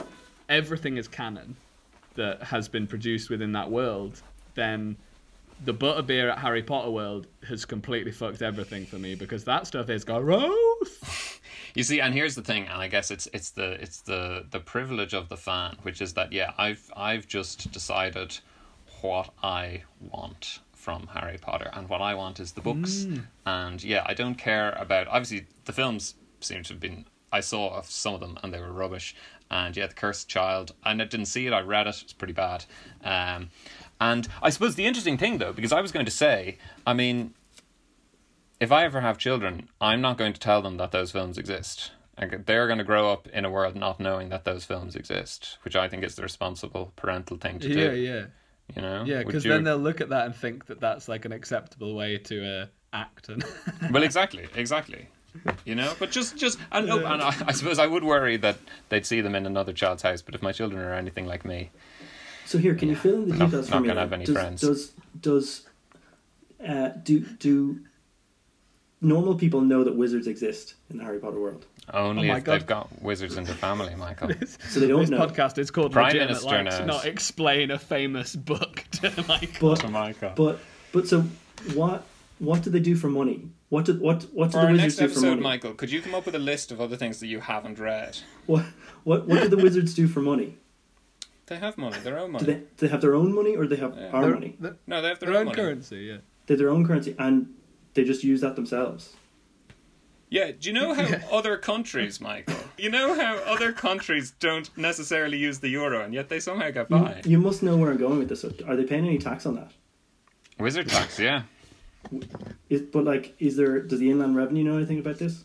[0.50, 1.56] everything is canon
[2.16, 4.22] that has been produced within that world,
[4.56, 4.96] then
[5.64, 9.90] the butterbeer at Harry Potter world has completely fucked everything for me because that stuff
[9.90, 11.38] is gross.
[11.74, 14.60] You see, and here's the thing, and I guess it's it's the it's the the
[14.60, 18.40] privilege of the fan, which is that yeah, I've I've just decided
[19.02, 23.08] what I want from Harry Potter, and what I want is the books,
[23.46, 27.82] and yeah, I don't care about obviously the films seem to have been I saw
[27.84, 29.16] some of them and they were rubbish,
[29.50, 32.34] and yeah, the Cursed Child, And I didn't see it, I read it, it's pretty
[32.34, 32.66] bad,
[33.04, 33.50] um,
[34.02, 37.34] and I suppose the interesting thing though, because I was going to say, I mean
[38.62, 41.92] if I ever have children, I'm not going to tell them that those films exist.
[42.18, 45.76] They're going to grow up in a world not knowing that those films exist, which
[45.76, 47.96] I think is the responsible parental thing to yeah, do.
[47.96, 48.26] yeah, yeah.
[48.76, 49.24] You know, yeah.
[49.24, 52.20] Because you- then they'll look at that and think that that's like an acceptable way
[52.20, 53.30] to uh, act.
[53.30, 53.44] And
[53.92, 55.08] well, exactly, exactly.
[55.66, 58.58] You know, but just, just, and, oh, and I, I suppose I would worry that
[58.90, 60.22] they'd see them in another child's house.
[60.22, 61.72] But if my children are anything like me,
[62.52, 63.88] So here, can you fill in the Not- details not for me?
[63.88, 64.62] gonna have any does, friends.
[64.62, 65.68] Does does
[66.68, 67.80] uh, do do
[69.00, 71.66] normal people know that wizards exist in the Harry Potter world?
[71.94, 72.54] only Oh if God.
[72.54, 74.30] they've got wizards in their family, Michael.
[74.70, 75.18] So they don't this know.
[75.26, 76.88] podcast is called Prime Legitimate Minister Likes, knows.
[76.88, 79.60] not explain a famous book to like.
[79.60, 80.34] But Michael.
[80.36, 80.60] but
[80.92, 81.24] but so
[81.74, 82.04] what
[82.40, 83.48] what do they do for money?
[83.70, 85.42] What do what what do For the our wizards next do for episode, money?
[85.42, 88.18] Michael, could you come up with a list of other things that you haven't read?
[88.46, 88.66] What
[89.06, 90.58] what what do the wizards do for money?
[91.52, 92.46] They have money, their own Do money.
[92.46, 94.56] they, do they have their own money or they have our Their- money?
[94.58, 95.56] their- No, they have their, their own, own money.
[95.62, 96.18] currency, yeah.
[96.46, 97.54] They have their own currency and
[97.94, 99.18] they just use that themselves.
[100.30, 101.04] Yeah, do you know how
[101.38, 102.56] other countries, Michael?
[102.78, 106.90] You know how other countries don't necessarily use the euro and yet they somehow get
[106.90, 107.22] You, by?
[107.26, 108.46] you must know where I'm going with this.
[108.46, 109.74] Are they paying any tax on that?
[110.58, 111.42] Wizard tax, yeah.
[112.70, 113.82] Is, but like, is there?
[113.82, 115.44] Does the Inland Revenue know anything about this?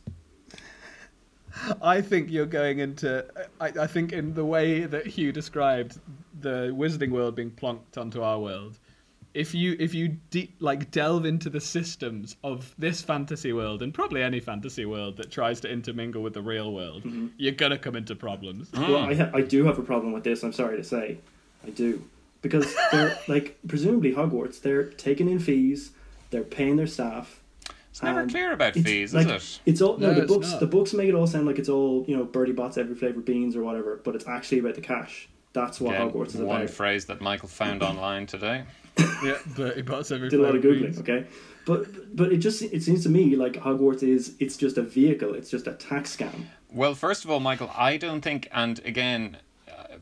[1.83, 3.25] I think you're going into.
[3.61, 5.99] I, I think in the way that Hugh described
[6.41, 8.79] the Wizarding world being plonked onto our world,
[9.35, 13.93] if you if you de- like delve into the systems of this fantasy world and
[13.93, 17.29] probably any fantasy world that tries to intermingle with the real world, mm-hmm.
[17.37, 18.71] you're gonna come into problems.
[18.73, 20.43] Well, I, ha- I do have a problem with this.
[20.43, 21.19] I'm sorry to say,
[21.67, 22.03] I do,
[22.43, 24.61] because they're like presumably Hogwarts.
[24.61, 25.91] They're taking in fees.
[26.31, 27.41] They're paying their staff.
[27.97, 29.71] It's never and clear about it's fees, like, is it?
[29.71, 30.51] It's all no, No, the books.
[30.51, 30.61] not.
[30.61, 32.25] The books make it all sound like it's all you know.
[32.25, 35.31] Bertie Bott's every flavor beans or whatever, but it's actually about the cash.
[35.55, 36.71] That's what Again, Hogwarts is one about.
[36.75, 38.65] phrase that Michael found online today.
[39.25, 40.99] yeah, but he puts every Did a lot of googling, beans.
[40.99, 41.25] okay,
[41.65, 45.33] but but it just it seems to me like Hogwarts is it's just a vehicle.
[45.33, 46.45] It's just a tax scam.
[46.71, 49.39] Well, first of all, Michael, I don't think, and again,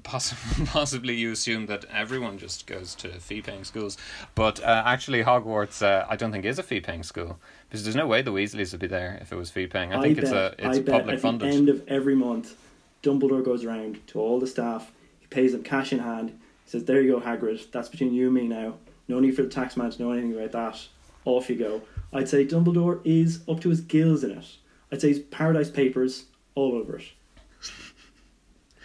[0.04, 3.98] possibly, possibly you assume that everyone just goes to fee-paying schools,
[4.36, 8.06] but uh, actually, Hogwarts, uh, I don't think is a fee-paying school because there's no
[8.06, 9.92] way the Weasleys would be there if it was fee-paying.
[9.92, 11.50] I think it's bet, a it's I bet public at funded.
[11.50, 12.54] the end of every month,
[13.02, 14.92] Dumbledore goes around to all the staff.
[15.18, 16.30] He pays them cash in hand.
[16.64, 17.72] He says, "There you go, Hagrid.
[17.72, 18.74] That's between you and me now.
[19.08, 20.86] No need for the tax man to know anything about that.
[21.24, 24.46] Off you go." I'd say Dumbledore is up to his gills in it.
[24.92, 27.06] I'd say he's Paradise Papers all over it.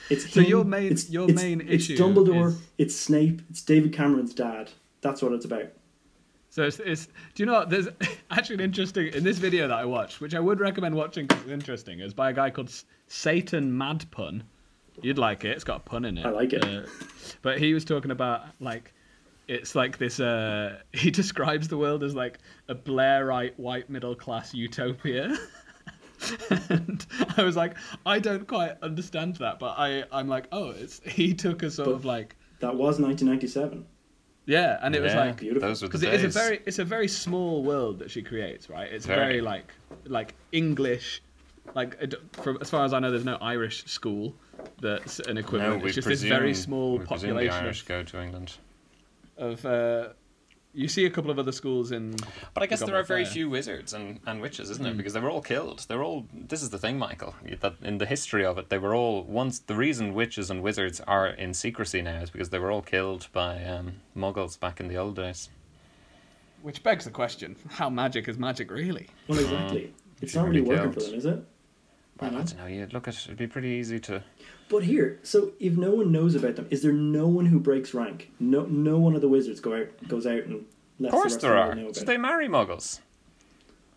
[0.10, 2.48] It's So him, your main- it's, your it's- main it's issue Dumbledore.
[2.50, 3.42] is- It's Snape.
[3.50, 4.72] It's David Cameron's dad.
[5.02, 5.68] That's what it's about.
[6.52, 7.88] So it's, it's do you know there's
[8.32, 11.44] actually an interesting in this video that I watched, which I would recommend watching because
[11.44, 12.00] it's interesting.
[12.00, 12.72] It's by a guy called
[13.08, 14.42] Satan Madpun.
[15.02, 15.52] You'd like it.
[15.52, 16.26] It's got a pun in it.
[16.26, 16.66] I like it.
[16.66, 16.82] Uh,
[17.44, 18.94] but he was talking about like
[19.48, 20.20] it's like this.
[20.20, 25.38] Uh, he describes the world as like a Blairite white middle class utopia.
[26.70, 27.06] and
[27.38, 31.34] I was like, I don't quite understand that, but I I'm like, oh, it's he
[31.34, 33.86] took a sort But- of like That was 1997.
[34.46, 35.68] yeah, and it was like Beautiful.
[35.70, 38.70] those were because it is a very it's a very small world that she creates
[38.70, 39.20] right it's Very.
[39.20, 39.72] very, like
[40.06, 41.22] like english
[41.76, 41.92] like
[42.34, 44.34] from as far as i know there's no irish school
[44.82, 47.82] that's an equivalent we it's just presume, this very small we presume the population Irish
[47.82, 48.54] of, go to England.
[49.38, 50.10] of uh,
[50.74, 52.16] you see a couple of other schools in
[52.54, 53.34] But I guess the there are very Fire.
[53.34, 54.72] few wizards and, and witches, Hmm.
[54.74, 54.98] isn't it?
[54.98, 55.86] Because they were all killed.
[55.88, 56.26] They're all.
[56.34, 57.34] This is the thing, Michael.
[57.62, 59.60] That in the history of it, they were all once.
[59.60, 63.28] The reason witches and wizards are in secrecy now is because they were all killed
[63.34, 65.50] by um, Muggles back in the old days.
[66.62, 69.94] which begs the question how magic is magic really Well, exactly.
[70.22, 71.42] It's not really be working for them, is it?
[72.22, 72.66] Well, I don't know.
[72.66, 74.24] You look at it'd be pretty easy to.
[74.68, 77.94] But here, so if no one knows about them, is there no one who breaks
[77.94, 78.32] rank?
[78.40, 80.66] No, no one of the wizards go out goes out and
[81.00, 81.70] lets Of course, the there are.
[81.70, 81.96] them know about.
[81.96, 83.00] So they marry Muggles.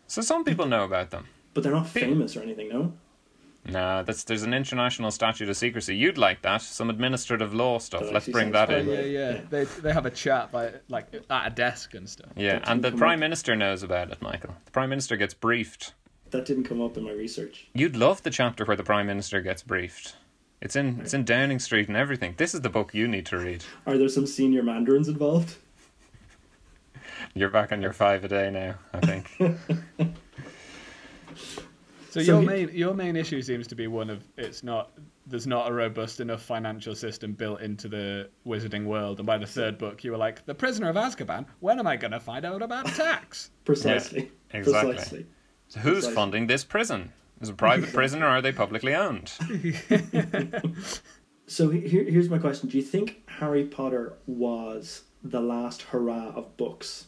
[0.07, 1.27] So some people know about them.
[1.55, 2.93] But they're not famous or anything, no.
[3.65, 5.95] No, that's there's an international statute of secrecy.
[5.95, 8.03] You'd like that, some administrative law stuff.
[8.03, 8.89] That Let's bring that in.
[8.89, 9.31] Yeah, yeah.
[9.31, 9.41] Yeah.
[9.51, 12.31] They they have a chat by like at a desk and stuff.
[12.37, 13.21] Yeah, and the prime up.
[13.21, 14.57] minister knows about it, Michael.
[14.65, 15.95] The prime minister gets briefed.
[16.33, 17.69] That didn't come up in my research.
[17.75, 20.17] You'd love the chapter where the prime minister gets briefed.
[20.61, 22.35] It's in it's in Downing Street and everything.
[22.37, 23.65] This is the book you need to read.
[23.87, 25.57] Are there some senior mandarins involved?
[27.35, 29.31] You're back on your five a day now, I think.
[32.11, 34.91] So, So your he- main your main issue seems to be one of it's not
[35.27, 39.47] there's not a robust enough financial system built into the wizarding world, and by the
[39.47, 41.47] third book you were like, the prisoner of Azkaban.
[41.61, 43.51] When am I going to find out about tax?
[43.65, 44.31] Precisely.
[44.53, 44.93] exactly.
[44.95, 45.27] Precisely.
[45.73, 46.15] So who's Precisely.
[46.15, 47.13] funding this prison?
[47.41, 49.33] Is it a private prison or are they publicly owned?
[51.47, 56.57] So here, here's my question: Do you think Harry Potter was the last hurrah of
[56.57, 57.07] books?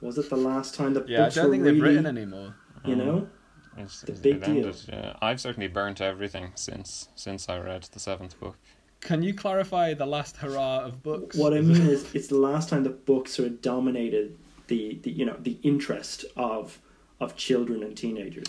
[0.00, 2.06] Was it the last time that Yeah, I books don't were think really, they've written
[2.06, 2.54] anymore.
[2.84, 3.16] you know?
[3.18, 3.82] Uh-huh.
[3.82, 4.56] It's, The it's big it deal.
[4.56, 5.16] ended, yeah.
[5.20, 8.56] I've certainly burnt everything since since I read the seventh book.
[9.00, 11.36] Can you clarify the last hurrah of books?
[11.36, 15.10] What I mean is, it's the last time that books sort of dominated the, the
[15.10, 16.80] you know the interest of
[17.20, 18.46] of children and teenagers.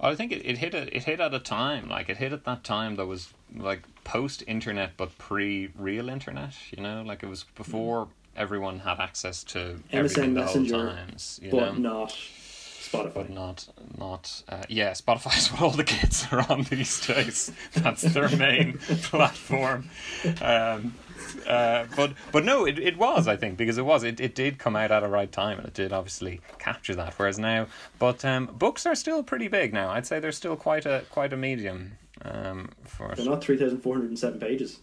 [0.00, 2.44] I think it, it hit a, it hit at a time like it hit at
[2.44, 6.54] that time that was like post internet but pre real internet.
[6.76, 8.08] You know, like it was before mm.
[8.36, 11.40] everyone had access to everything MSN the whole Messenger, times.
[11.42, 11.90] You but know?
[11.90, 12.18] not
[12.88, 13.14] Spotify.
[13.14, 13.66] but not
[13.98, 18.28] not uh, yeah spotify is what all the kids are on these days that's their
[18.36, 19.88] main platform
[20.40, 20.94] um,
[21.48, 24.58] uh, but but no it, it was i think because it was it, it did
[24.58, 27.66] come out at a right time and it did obviously capture that whereas now
[27.98, 31.32] but um, books are still pretty big now i'd say they're still quite a quite
[31.32, 33.14] a medium um, for.
[33.14, 34.80] They're not three thousand four hundred and seven pages.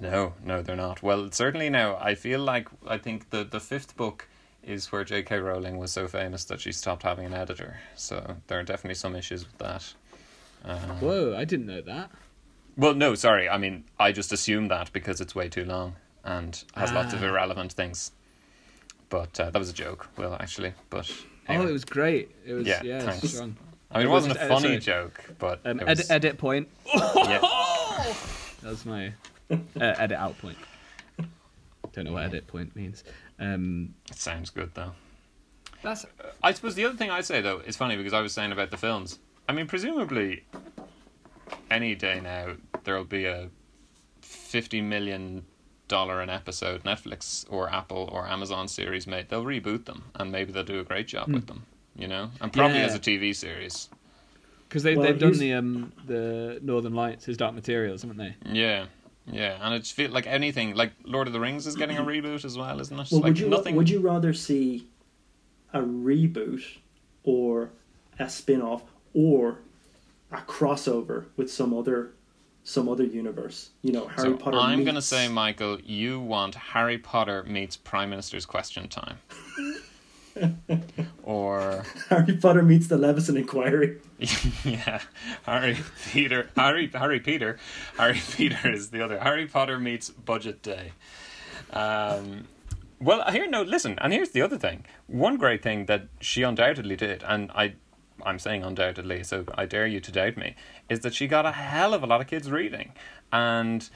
[0.00, 1.02] No, no, they're not.
[1.02, 4.28] Well, certainly now, I feel like I think the the fifth book
[4.62, 5.38] is where J.K.
[5.38, 7.78] Rowling was so famous that she stopped having an editor.
[7.96, 9.92] So there are definitely some issues with that.
[10.64, 12.10] Um, Whoa, I didn't know that.
[12.76, 13.48] well, no, sorry.
[13.48, 17.22] I mean, I just assumed that because it's way too long and has lots of
[17.22, 17.26] Ah.
[17.26, 18.12] irrelevant things.
[19.08, 20.74] But uh, that was a joke, Well, actually.
[20.90, 21.10] But
[21.48, 22.30] Oh, it was great.
[22.46, 23.30] It was Yeah, yeah, it was thanks.
[23.34, 23.56] strong.
[23.90, 25.98] I mean, it it was wasn't a just- uh, funny joke, but Um, it edit,
[25.98, 26.68] was, edit point.
[26.94, 27.40] yeah.
[28.62, 29.12] That's my
[29.50, 30.58] uh, edit out point.
[31.92, 33.02] Don't know what edit point means.
[33.40, 34.92] Um, It sounds good though.
[35.82, 36.04] that's
[36.42, 38.70] I suppose the other thing I'd say though is funny because I was saying about
[38.70, 39.18] the films.
[39.48, 40.44] I mean, presumably,
[41.70, 43.48] any day now there'll be a
[44.20, 45.44] fifty million
[45.88, 49.28] dollar an episode Netflix or Apple or Amazon series made.
[49.28, 51.64] They'll reboot them and maybe they'll do a great job with them.
[51.96, 52.84] You know, and probably Yeah.
[52.86, 53.88] as a TV series.
[54.68, 58.18] because they, Well, they've done here's- the um the Northern Lights, his Dark Materials, haven't
[58.18, 58.36] they?
[58.46, 58.86] Yeah.
[59.32, 62.44] Yeah, and it's feel like anything like Lord of the Rings is getting a reboot
[62.44, 63.08] as well, isn't it?
[63.10, 63.76] Well, like would you nothing.
[63.76, 64.88] would you rather see
[65.72, 66.62] a reboot
[67.22, 67.70] or
[68.18, 68.82] a spin-off
[69.14, 69.58] or
[70.32, 72.12] a crossover with some other
[72.64, 73.70] some other universe?
[73.82, 74.58] You know, Harry so Potter.
[74.58, 79.18] I'm meets- going to say, Michael, you want Harry Potter meets Prime Minister's Question Time.
[81.22, 83.98] or Harry Potter meets the Leveson Inquiry.
[84.64, 85.00] yeah,
[85.44, 85.78] Harry
[86.12, 87.58] Peter, Harry Harry Peter,
[87.96, 89.18] Harry Peter is the other.
[89.18, 90.92] Harry Potter meets Budget Day.
[91.72, 92.48] Um,
[93.00, 94.84] well, here no, listen, and here's the other thing.
[95.06, 97.74] One great thing that she undoubtedly did, and I,
[98.24, 100.54] I'm saying undoubtedly, so I dare you to doubt me,
[100.88, 102.92] is that she got a hell of a lot of kids reading.
[103.32, 103.88] And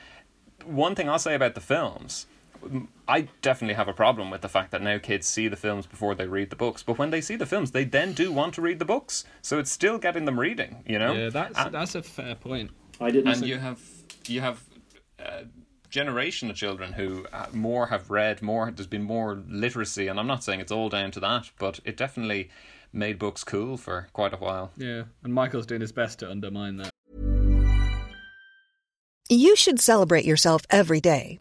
[0.65, 2.27] one thing I'll say about the films.
[3.07, 6.14] I definitely have a problem with the fact that now kids see the films before
[6.14, 6.83] they read the books.
[6.83, 9.24] But when they see the films, they then do want to read the books.
[9.42, 11.12] So it's still getting them reading, you know.
[11.12, 12.70] Yeah, that's And- that's a fair point.
[13.00, 13.35] I didn't.
[13.35, 13.81] and you have
[14.29, 14.62] you have
[15.18, 15.44] a
[15.90, 20.27] generation of children who uh, more have read more there's been more literacy and i'm
[20.27, 22.50] not saying it's all down to that but it definitely
[22.92, 26.77] made books cool for quite a while Yeah, and Michael's doing his best to undermine
[26.79, 26.90] that.
[29.29, 31.40] You should celebrate yourself every day,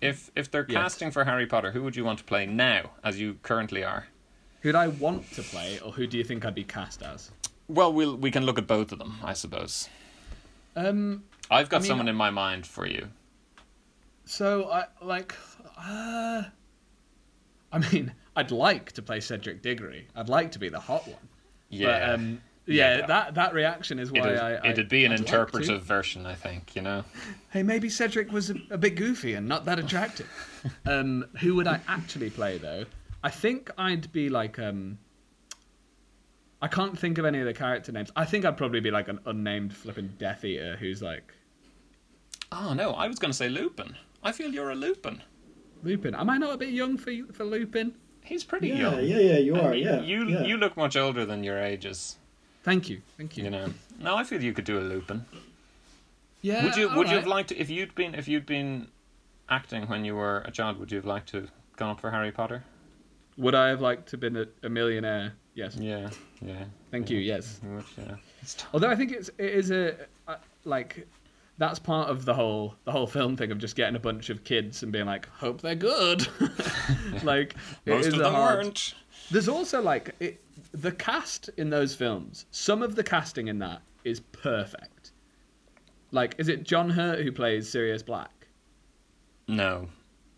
[0.00, 3.20] If if they're casting for Harry Potter, who would you want to play now, as
[3.20, 4.06] you currently are?
[4.62, 7.30] Who'd I want to play, or who do you think I'd be cast as?
[7.68, 9.88] Well, we'll we can look at both of them, I suppose.
[10.76, 13.08] Um, I've got mean, someone in my mind for you.
[14.24, 15.34] so I like.
[15.76, 16.44] Uh,
[17.72, 20.08] I mean, I'd like to play Cedric Diggory.
[20.14, 21.28] I'd like to be the hot one.
[21.68, 23.06] Yeah, But, um, yeah, Yeah.
[23.06, 24.68] that that reaction is why it'd, I, I.
[24.70, 25.84] it'd be an I'd interpretive to.
[25.84, 26.74] version, I think.
[26.76, 27.04] You know.
[27.50, 30.28] Hey, maybe Cedric was a, a bit goofy and not that attractive.
[30.86, 32.84] um, who would I actually play though?
[33.22, 34.98] I think I'd be like um.
[36.62, 38.10] I can't think of any of the character names.
[38.14, 41.32] I think I'd probably be like an unnamed flipping Death Eater who's like
[42.52, 43.96] Oh no, I was going to say Lupin.
[44.22, 45.22] I feel you're a Lupin.
[45.82, 46.14] Lupin.
[46.14, 47.94] Am I not a bit young for for Lupin?
[48.22, 49.04] He's pretty Yeah, young.
[49.04, 50.42] yeah, yeah, you And are, y- yeah, You yeah.
[50.44, 52.18] you look much older than your ages.
[52.62, 53.44] Thank you, thank you.
[53.44, 53.68] You know.
[53.98, 55.24] No, I feel you could do a Lupin.
[56.42, 56.64] Yeah.
[56.64, 58.88] would you Would you have liked to, if you'd been if you'd been
[59.48, 60.78] acting when you were a child?
[60.78, 62.62] Would you have liked to have gone up for Harry Potter?
[63.36, 65.32] Would I have liked to have been a, a millionaire?
[65.54, 65.76] Yes.
[65.76, 66.64] Yeah, yeah.
[66.90, 67.18] Thank you.
[67.18, 67.60] Yes.
[67.62, 68.16] You would, yeah.
[68.72, 69.96] Although I think it's it is a
[70.28, 71.06] uh, like
[71.58, 74.44] that's part of the whole the whole film thing of just getting a bunch of
[74.44, 76.26] kids and being like, hope they're good.
[77.22, 77.54] like
[77.86, 78.94] Most of them hard- weren't.
[79.30, 80.40] There's also like it,
[80.72, 82.46] the cast in those films.
[82.50, 85.12] Some of the casting in that is perfect.
[86.12, 88.46] Like, is it John Hurt who plays Sirius Black?
[89.48, 89.88] No,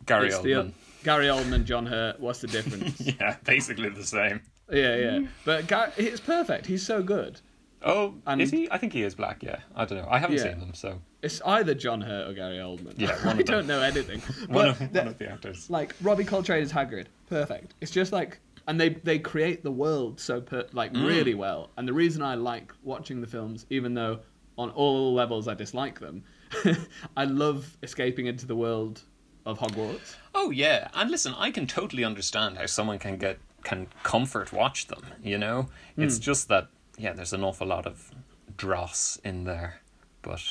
[0.06, 0.42] Gary It's Oldman.
[0.68, 2.18] the Gary Oldman, John Hurt.
[2.20, 3.00] What's the difference?
[3.20, 4.40] Yeah, basically the same.
[4.70, 5.20] yeah, yeah.
[5.44, 6.66] But Ga- it's perfect.
[6.66, 7.40] He's so good.
[7.84, 8.70] Oh, And- is he?
[8.70, 9.42] I think he is black.
[9.42, 10.08] Yeah, I don't know.
[10.10, 10.44] I haven't Yeah.
[10.44, 12.94] seen them, so It's either John Hurt or Gary Oldman.
[12.96, 14.20] Yeah, I don't know anything.
[14.48, 15.68] one of the- one of the actors.
[15.70, 17.74] like Robbie Coltrane is Hagrid, perfect.
[17.80, 21.06] It's just like, and they they create the world so per, like Mm.
[21.06, 21.70] really well.
[21.76, 24.20] And the reason I like watching the films, even though
[24.58, 26.24] on all levels I dislike them,
[27.16, 29.02] I love escaping into the world
[29.46, 30.14] of Hogwarts.
[30.34, 34.86] Oh yeah, and listen, I can totally understand how someone can get can comfort watch
[34.86, 35.02] them.
[35.22, 36.22] You know, it's Hmm.
[36.22, 38.10] just that yeah, there's an awful lot of
[38.56, 39.80] dross in there,
[40.20, 40.42] but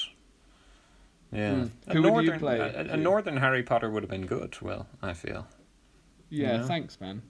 [1.31, 1.93] yeah, a Hmm.
[1.93, 4.57] Who would you northern play, a, a northern Harry Potter would have been good.
[4.61, 5.47] Well, I feel
[6.29, 6.63] Yeah, Yeah.
[6.63, 7.21] thanks, man.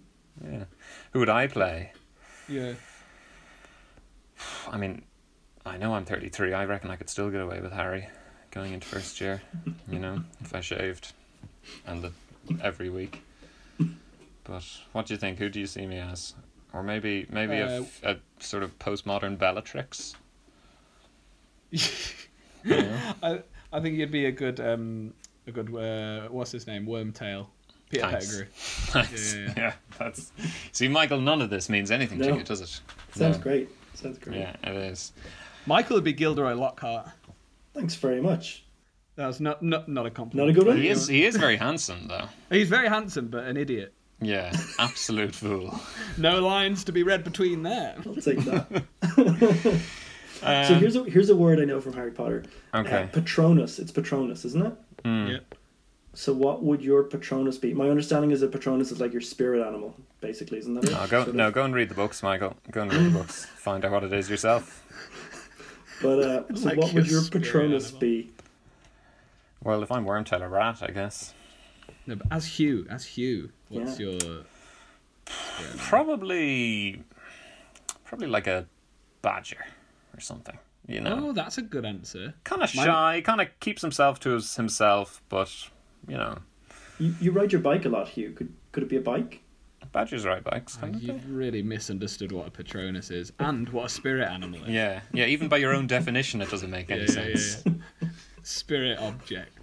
[0.44, 0.66] Yeah.
[1.12, 1.94] Who would I play?
[2.48, 2.74] Yeah.
[4.70, 5.04] I mean,
[5.66, 6.54] I know I'm 33.
[6.54, 8.08] I reckon I could still get away with Harry
[8.52, 9.42] going into first year.
[9.90, 11.14] You know, if I shaved
[11.86, 12.12] and the,
[12.62, 13.22] every week.
[14.44, 15.38] But what do you think?
[15.38, 16.34] Who do you see me as?
[16.74, 20.16] Or maybe maybe a Uh, f- a, sort of postmodern Bellatrix.
[22.66, 25.14] I I think you'd be a good um
[25.48, 27.48] a good uh, what's his name Wormtail
[27.92, 28.26] Peter Thanks.
[28.28, 28.46] Pettigrew.
[28.56, 29.36] Thanks.
[29.36, 30.32] yeah, Yeah, that's.
[30.72, 32.80] See, Michael, none of this means anything to you, does it?
[33.14, 33.44] Sounds No.
[33.44, 33.70] great.
[33.94, 34.40] Sounds great.
[34.40, 35.12] Yeah, it is.
[35.66, 37.10] Michael would be Gilderoy Lockhart.
[37.74, 38.64] Thanks very much.
[39.18, 40.48] That was not not not a compliment.
[40.48, 40.78] Not a good one.
[40.82, 41.08] He is.
[41.08, 42.26] He is very handsome, though.
[42.50, 43.94] He's very handsome, but an idiot.
[44.22, 45.78] Yeah, absolute fool.
[46.18, 47.96] No lines to be read between there.
[48.06, 48.84] I'll take that.
[50.42, 52.44] so here's a here's a word I know from Harry Potter.
[52.74, 53.04] Okay.
[53.04, 53.80] Uh, Patronus.
[53.80, 54.74] It's Patronus, isn't it?
[55.06, 55.38] Yeah.
[56.14, 57.74] So what would your Patronus be?
[57.74, 60.92] My understanding is that Patronus is like your spirit animal, basically, isn't that it?
[60.92, 61.36] No, go Sort of.
[61.36, 62.58] no, go and read the books, Michael.
[62.70, 63.46] Go and read the books.
[63.58, 64.84] Find out what it is yourself.
[66.02, 68.00] But uh, so Like what would your your Patronus animal.
[68.02, 68.32] be?
[69.64, 71.34] Well, if I'm Wormtail, a rat, I guess.
[72.06, 74.08] No, but as Hugh, as Hugh, what's Yeah.
[74.20, 74.44] your?
[75.78, 77.04] Probably,
[78.04, 78.66] probably like a
[79.22, 79.64] badger
[80.16, 80.58] or something.
[80.88, 82.34] You know, Oh, that's a good answer.
[82.44, 85.70] kind of mine- shy, kind of keeps himself to his, himself, but
[86.08, 86.38] you know,
[87.00, 88.32] You, you ride your bike a lot, Hugh.
[88.32, 89.42] Could could it be a bike?
[89.92, 90.78] badgers ride bikes.
[90.82, 94.70] Oh, You've really misunderstood what a Patronus is and what a spirit animal is.
[94.70, 95.26] Yeah, yeah.
[95.26, 97.64] Even by your own definition, it doesn't make any Yeah, yeah, yeah, sense.
[98.02, 98.08] yeah.
[98.44, 99.58] Spirit object.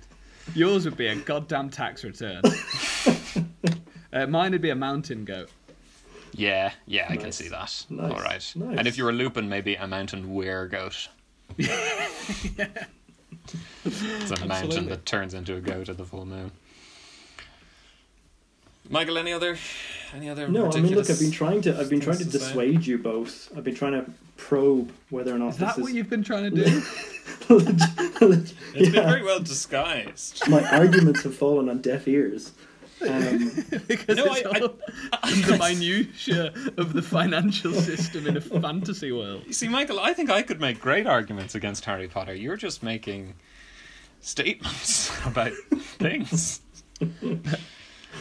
[0.54, 2.42] Yours would be a goddamn tax return.
[4.12, 5.48] uh, mine would be a mountain goat.
[6.32, 7.86] Yeah, yeah, I can see that.
[7.88, 8.52] Nice, All right.
[8.54, 8.54] nice.
[8.78, 11.08] And if you were Lupin, maybe a mountain weregoat.
[13.84, 14.88] It's a mountain Absolutely.
[14.88, 16.52] that turns into a goat at the full moon.
[18.90, 19.58] Michael, any other,
[20.14, 20.48] any other?
[20.48, 22.96] No, I mean, look, I've been trying to, I've been trying to to dissuade you
[22.96, 23.50] both.
[23.56, 25.96] I've been trying to probe whether or not Is that this what is.
[25.96, 26.82] you've been trying to do?
[27.50, 30.46] It's been very well disguised.
[30.48, 32.52] My arguments have fallen on deaf ears.
[33.00, 33.52] Um,
[33.86, 34.68] because No, it's I- I- all
[35.22, 39.44] the minutiae of the financial system in a fantasy world.
[39.46, 42.34] You see, Michael, I think I could make great arguments against Harry Potter.
[42.34, 43.34] You're just making
[44.20, 45.52] statements about
[45.98, 46.60] things.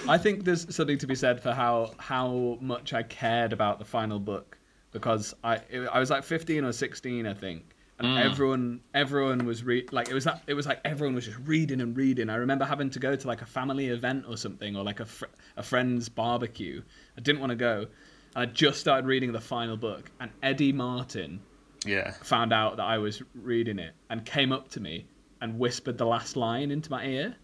[0.08, 3.86] I think there's something to be said for how how much I cared about the
[3.86, 4.58] final book
[4.92, 5.60] because I
[5.92, 7.64] I was like 15 or 16 I think
[8.00, 11.38] and everyone everyone was re- like it was that it was like everyone was just
[11.46, 12.30] reading and reading.
[12.30, 15.06] I remember having to go to like a family event or something or like a
[15.06, 15.26] fr-
[15.56, 16.82] a friend's barbecue.
[17.18, 17.88] I didn't want to go.
[18.36, 21.40] And I just started reading the final book and Eddie Martin
[21.86, 22.12] Yeah.
[22.22, 25.08] found out that I was reading it and came up to me
[25.42, 27.36] and whispered the last line into my ear.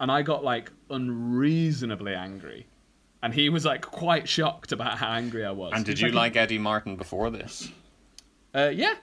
[0.00, 2.66] And I got like unreasonably angry.
[3.22, 5.72] And he was like quite shocked about how angry I was.
[5.74, 7.70] And did you like Eddie Martin before this?
[8.54, 8.94] Uh, yeah.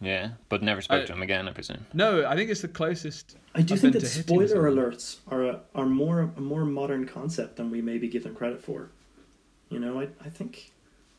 [0.00, 1.86] Yeah, but never spoke I- to him again, I presume.
[1.94, 3.36] No, I think it's the closest.
[3.54, 7.06] I do I've think been that spoiler alerts are a, are more a more modern
[7.06, 8.90] concept than we maybe give them credit for.
[9.70, 10.72] You know, I, I think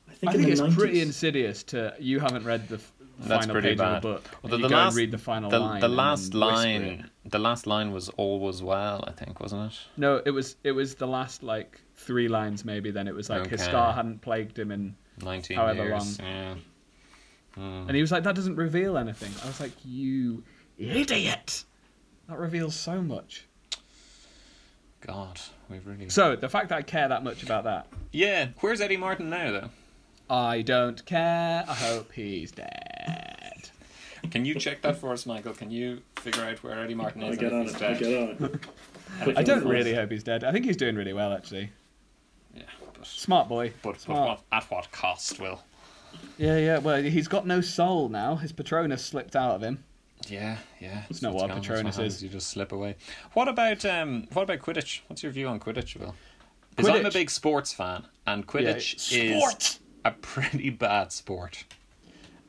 [0.10, 2.76] I think I in think the it's 90s, pretty insidious to you haven't read the
[2.76, 3.96] f- That's final pretty page bad.
[3.98, 4.24] of the book.
[4.44, 5.82] Well, and the, the go last, and read the final the, line.
[5.82, 9.80] The last line, the last line was "All was well," I think, wasn't it?
[9.98, 12.92] No, it was it was the last like three lines maybe.
[12.92, 13.72] Then it was like his Okay.
[13.72, 16.20] scar hadn't plagued him in Nineteen However years.
[16.20, 16.28] long.
[16.30, 16.56] Yeah.
[17.58, 17.86] Hmm.
[17.88, 19.32] And he was like, that doesn't reveal anything.
[19.44, 20.44] I was like, you
[20.78, 21.64] idiot!
[22.30, 23.46] That reveals so much.
[25.02, 25.40] God,
[25.70, 26.10] we've really.
[26.10, 29.52] So, the fact that I care that much about that, yeah, where's Eddie Martin now,
[29.52, 29.70] though?
[30.30, 31.64] I don't care.
[31.68, 33.70] I hope he's dead.
[34.30, 35.54] Can you check that for us, Michael?
[35.54, 37.38] Can you figure out where Eddie Martin I'll is?
[37.38, 37.82] get on it.
[37.82, 38.52] I'll get on
[39.26, 39.38] it.
[39.38, 40.44] I don't really hope he's dead.
[40.44, 41.70] I think he's doing really well, actually.
[42.54, 43.74] Yeah, but, Smart boy.
[43.82, 45.62] but, but what, at what cost, Will?
[46.38, 46.78] Yeah, yeah.
[46.78, 48.36] Well, he's got no soul now.
[48.36, 49.84] His Patronus slipped out of him.
[50.28, 51.04] Yeah, yeah.
[51.10, 52.24] It's not what gone, that's Patronus is.
[52.24, 52.96] You just slip away.
[53.34, 54.28] What about um?
[54.34, 55.02] What about Quidditch?
[55.08, 56.16] What's your view on Quidditch, Will?
[56.76, 59.80] Because I'm a big sports fan, and Quidditch is Sport!
[60.06, 61.64] a pretty bad sport.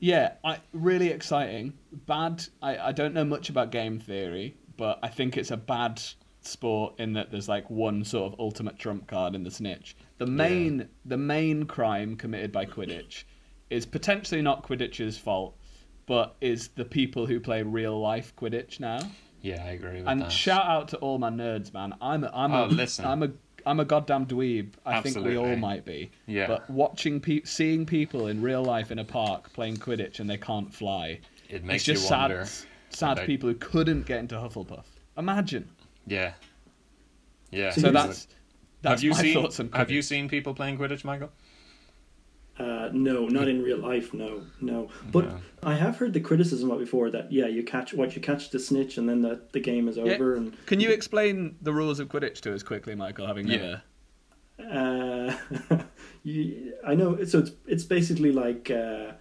[0.00, 1.74] Yeah, I, really exciting.
[1.92, 2.44] Bad.
[2.62, 6.00] I, I don't know much about game theory, but I think it's a bad
[6.42, 9.96] sport in that there's like one sort of ultimate trump card in the snitch.
[10.18, 13.24] The main the main crime committed by Quidditch
[13.70, 15.56] is potentially not Quidditch's fault,
[16.06, 19.00] but is the people who play real life Quidditch now.
[19.42, 20.24] Yeah, I agree with And that.
[20.24, 21.94] And shout out to all my nerds, man.
[22.00, 23.04] I'm a, I'm Oh, a listen.
[23.04, 23.30] I'm a
[23.66, 24.70] I'm a goddamn dweeb.
[24.86, 26.10] I think we all might be.
[26.26, 26.46] Yeah.
[26.46, 30.38] But watching pe- seeing people in real life in a park playing Quidditch and they
[30.38, 32.46] can't fly, It makes it's just you sad, wonder.
[32.88, 34.84] sad about- people who couldn't get into Hufflepuff.
[35.18, 35.68] Imagine.
[36.06, 36.32] Yeah,
[37.50, 37.70] yeah.
[37.70, 38.28] So that's
[38.82, 39.76] that's have you my seen thoughts on Quidditch.
[39.76, 41.30] Have you seen people playing Quidditch, Michael?
[42.58, 44.12] Uh, no, not in real life.
[44.12, 44.88] No, no.
[45.12, 45.38] But No.
[45.62, 48.58] I have heard the criticism of before that yeah, you catch what you catch the
[48.58, 50.14] snitch and then the, the game is Yeah.
[50.14, 53.26] over and Can you explain the rules of Quidditch to us quickly, Michael?
[53.26, 53.78] Having Yeah.
[54.58, 55.36] Uh,
[56.24, 57.22] you, I know.
[57.24, 59.12] So it's it's basically like uh,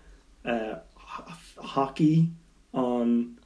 [0.43, 2.31] uh, ho- hockey
[2.73, 3.37] on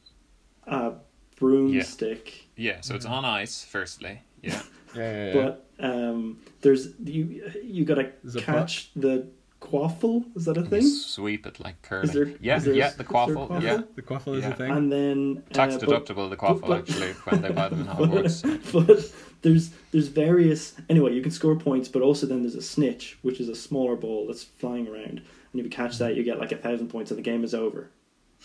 [0.67, 0.93] a
[1.37, 2.79] broomstick, Yeah.
[2.81, 4.21] So it's on ice, firstly.
[4.41, 4.61] Yeah.
[4.93, 5.33] Yeah, yeah, yeah.
[5.33, 9.25] but um, there's you you gotta There's a catch the
[9.61, 10.25] quaffle.
[10.35, 10.81] Is that a You thing?
[10.87, 12.11] sweep it like curling.
[12.11, 12.89] there- yeah, is there- yeah.
[12.89, 13.47] is The quaffle.
[13.47, 13.61] quaffle?
[13.63, 13.81] Yeah.
[13.95, 14.49] the quaffle is Yeah.
[14.51, 14.71] a thing.
[14.71, 16.29] And then Tax uh, but- deductible.
[16.29, 18.41] The quaffle but- actually when they buy them in Hogwarts.
[18.73, 19.11] but, but
[19.43, 23.39] there's there's various anyway you can score points but also then there's a snitch which
[23.39, 26.51] is a smaller ball that's flying around and if you catch that you get like
[26.51, 27.89] a thousand points and the game is over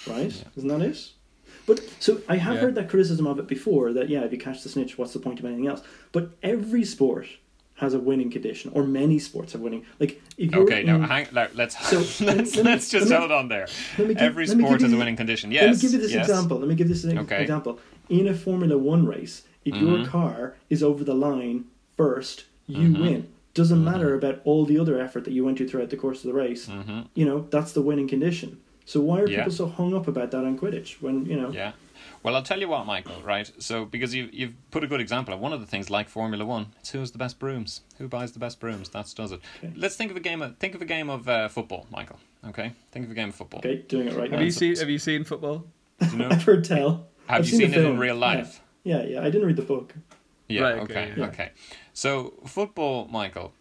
[0.07, 1.11] right isn't that it
[1.67, 2.61] but so i have Yeah.
[2.63, 5.19] heard that criticism of it before that yeah if you catch the snitch what's the
[5.19, 7.27] point of anything else but every sport
[7.77, 11.27] has a winning condition or many sports have winning like if you're Okay, now hang.
[11.33, 13.67] Now, let's So, let's, let me- let me- let's just let me- hold on there.
[13.97, 15.51] give- Every let me give sport has a winning condition.
[15.53, 15.63] Yes.
[15.65, 16.29] Let me give you this yes.
[16.29, 16.59] example.
[16.59, 17.43] Let me give this an Okay.
[17.43, 17.79] example.
[18.09, 19.87] In a Formula One race, if Mm-hmm.
[19.87, 21.65] your car is over the line
[21.97, 23.01] first, you Mm-hmm.
[23.03, 23.29] win.
[23.55, 26.29] Doesn't matter about all the other effort that you went to throughout the course of
[26.31, 26.69] the race.
[27.15, 28.59] You know that's the winning condition.
[28.87, 29.33] So why are Mm-hmm.
[29.33, 29.39] Yeah.
[29.39, 31.03] people so hung up about that on Quidditch?
[31.03, 31.73] When you know, Yeah.
[32.27, 33.23] Well, I'll tell you what, Michael.
[33.23, 33.49] Right.
[33.61, 36.45] So because you you've put a good example of one of the things like Formula
[36.45, 36.73] One.
[36.81, 37.83] It's who has the best brooms.
[37.99, 38.89] Who buys the best brooms?
[38.89, 39.41] That does it.
[39.77, 40.43] Let's think of a game.
[40.43, 42.19] Of, think of a game of uh, football, Michael.
[42.49, 42.73] Okay.
[42.91, 43.61] Think of a game of football.
[43.61, 44.45] okay, doing it right have now.
[44.45, 45.67] you seen Have you seen football?
[46.11, 46.29] You know?
[46.29, 47.07] I've heard tell.
[47.29, 47.99] Have I've you seen the it in film.
[47.99, 48.21] real Yeah.
[48.21, 48.61] life?
[48.83, 49.21] Yeah, yeah.
[49.21, 49.95] I didn't read the book.
[50.49, 50.63] Yeah.
[50.63, 50.83] Right, okay.
[50.83, 51.27] okay, yeah.
[51.27, 51.51] Okay.
[51.93, 53.53] So football, Michael.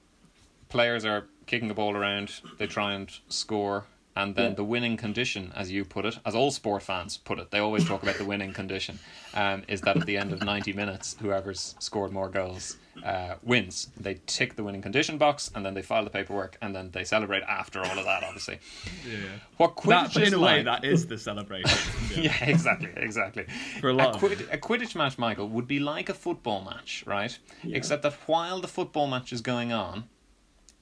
[0.69, 2.41] Players are kicking the ball around.
[2.57, 3.85] They try and score
[4.15, 4.55] and then Yeah.
[4.55, 7.85] the winning condition, as you put it, as all sport fans put it, they always
[7.85, 8.99] talk about the winning condition,
[9.33, 13.89] um, is that at the end of 90 minutes, whoever's scored more goals uh, wins.
[13.99, 17.03] They tick the winning condition box, and then they file the paperwork, and then they
[17.03, 18.59] celebrate after all of that, obviously.
[19.05, 19.17] Yeah.
[19.57, 21.77] What Quidditch That, in a way, like- that is the celebration.
[22.23, 23.45] yeah, exactly, exactly.
[23.81, 27.03] For a lot of Quid- a Quidditch match, Michael, would be like a football match,
[27.05, 27.37] right?
[27.65, 30.05] Except that while the football match is going on,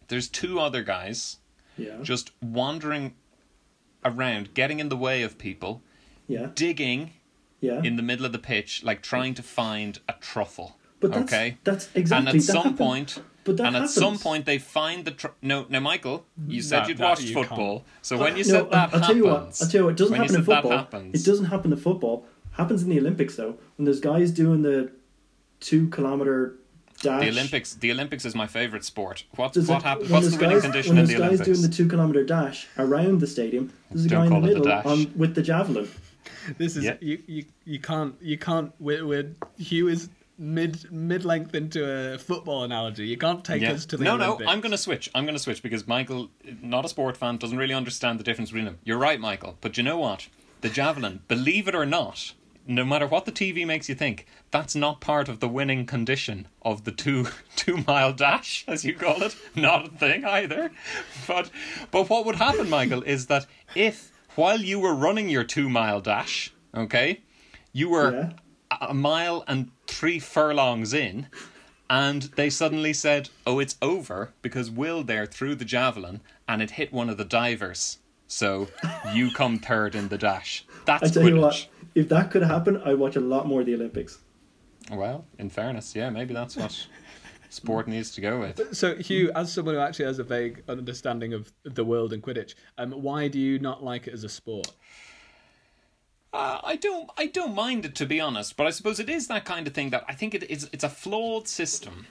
[0.10, 1.38] there's two other guys
[1.78, 1.98] Yeah.
[2.04, 3.16] just wandering
[4.06, 5.82] around, getting in the way of people,
[6.28, 6.48] yeah.
[6.56, 7.12] digging
[7.62, 7.82] Yeah.
[7.84, 10.78] in the middle of the pitch, like trying to find a truffle.
[11.00, 13.90] But that's- okay, that's exactly- And at that some happens- point, but that and at
[13.90, 15.66] some point, they find the tr- no.
[15.70, 17.48] Now, Michael, you said That- you'd that watched you can't.
[17.50, 19.58] football, so when uh, you no, said um, that I'll, I'll tell you what.
[19.62, 19.90] I'll tell you what.
[19.92, 20.88] It doesn't happen in football.
[21.14, 22.26] It doesn't happen in football.
[22.52, 23.58] Happens in the Olympics though.
[23.76, 24.92] When there's guys doing the
[25.60, 26.56] two kilometer
[27.04, 27.22] dash.
[27.22, 27.74] The Olympics.
[27.76, 29.24] The Olympics is my favorite sport.
[29.36, 30.10] What's There's what happens?
[30.10, 31.60] What's the there's winning guys- condition when in the there's guys Olympics?
[31.60, 33.72] doing the two kilometer dash around the stadium.
[33.92, 35.88] There's a Don't guy in the call it the middle on, with the javelin.
[36.58, 36.96] This is Yeah.
[37.02, 37.46] you, you.
[37.66, 38.16] You can't.
[38.22, 38.72] You can't.
[38.80, 43.06] We're, we're Hugh is mid mid length into a football analogy.
[43.08, 43.74] You can't take Yeah.
[43.74, 44.46] us to the no, Olympics.
[44.46, 44.52] no.
[44.52, 45.10] I'm going to switch.
[45.16, 46.30] I'm going to switch because Michael,
[46.62, 48.80] not a sport fan, doesn't really understand the difference between them.
[48.84, 49.58] You're right, Michael.
[49.62, 50.28] But you know what?
[50.62, 52.34] The javelin, believe it or not,
[52.68, 56.48] no matter what the TV makes you think, that's not part of the winning condition
[56.62, 59.36] of the two two mile dash, as you call it.
[59.56, 60.72] Not a thing either.
[61.28, 61.50] But
[61.92, 63.46] but what would happen, Michael, is that
[63.76, 67.22] if while you were running your two mile dash, okay,
[67.72, 68.30] you were Yeah.
[68.90, 71.28] a mile and three furlongs in,
[71.90, 76.72] and they suddenly said, "Oh, it's over," because Will there threw the javelin and it
[76.72, 78.00] hit one of the divers.
[78.28, 78.70] So
[79.14, 80.66] you come third in the dash.
[80.70, 81.68] I That's tell you what.
[81.96, 84.20] If that could happen, I'd watch a lot more of the Olympics.
[84.92, 86.88] Well, in fairness, yeah, maybe that's what
[87.50, 88.60] sport needs to go with.
[88.74, 92.56] So Hugh, as someone who actually has a vague understanding of the world and Quidditch,
[92.78, 94.72] um, why do you not like it as a sport?
[96.34, 99.28] Uh, I don't, I don't mind it to be honest, but I suppose it is
[99.28, 100.68] that kind of thing that I think it is.
[100.74, 102.08] It's a flawed system,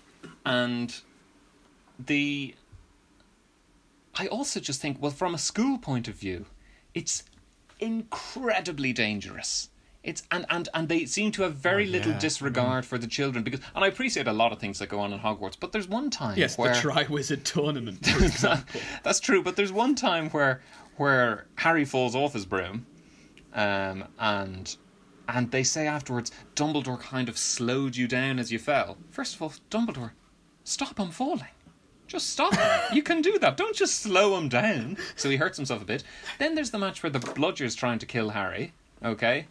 [0.47, 0.95] and
[1.99, 2.55] the.
[4.15, 6.45] I also just think, well, from a school point of view,
[6.95, 7.25] it's
[7.81, 9.71] incredibly dangerous.
[10.03, 13.61] It's and and and they seem to have very little disregard for the children because,
[13.75, 16.11] and I appreciate a lot of things that go on in Hogwarts, but there's one
[16.11, 18.81] time Yes, where the Tri Wizard tournament, example.
[19.05, 20.61] that's true, but there's one time where
[20.97, 22.85] where Harry falls off his broom,
[23.55, 24.77] um, and
[25.29, 28.97] and they say afterwards Dumbledore kind of slowed you down as you fell.
[29.11, 30.11] First of all, Dumbledore,
[30.65, 31.47] stop him falling.
[32.09, 32.81] Just stop him.
[32.97, 33.57] You can do that.
[33.57, 36.03] Don't just slow him down so he hurts himself a bit.
[36.39, 38.73] Then there's the match where the bludger's trying to kill Harry.
[39.03, 39.47] Okay,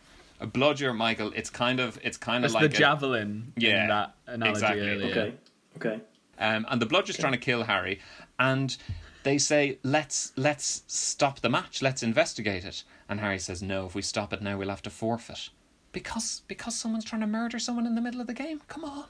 [0.48, 1.32] bludger, Michael.
[1.36, 4.52] It's kind of it's kind of It's like the a- javelin Yeah, in that analogy
[4.60, 4.90] exactly.
[4.90, 5.12] earlier.
[5.12, 5.34] Okay.
[5.78, 6.02] Okay.
[6.40, 8.00] um, and the bludger's trying to kill Harry,
[8.40, 8.76] and
[9.24, 11.82] they say, "Let's let's stop the match.
[11.82, 13.86] Let's investigate it." And Harry says, "No.
[13.86, 15.50] If we stop it now, we'll have to forfeit,
[15.92, 18.62] because because someone's trying to murder someone in the middle of the game.
[18.68, 19.06] Come on."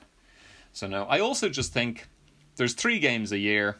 [0.74, 1.04] So no.
[1.06, 2.08] I also just think
[2.58, 3.78] there's three games a year.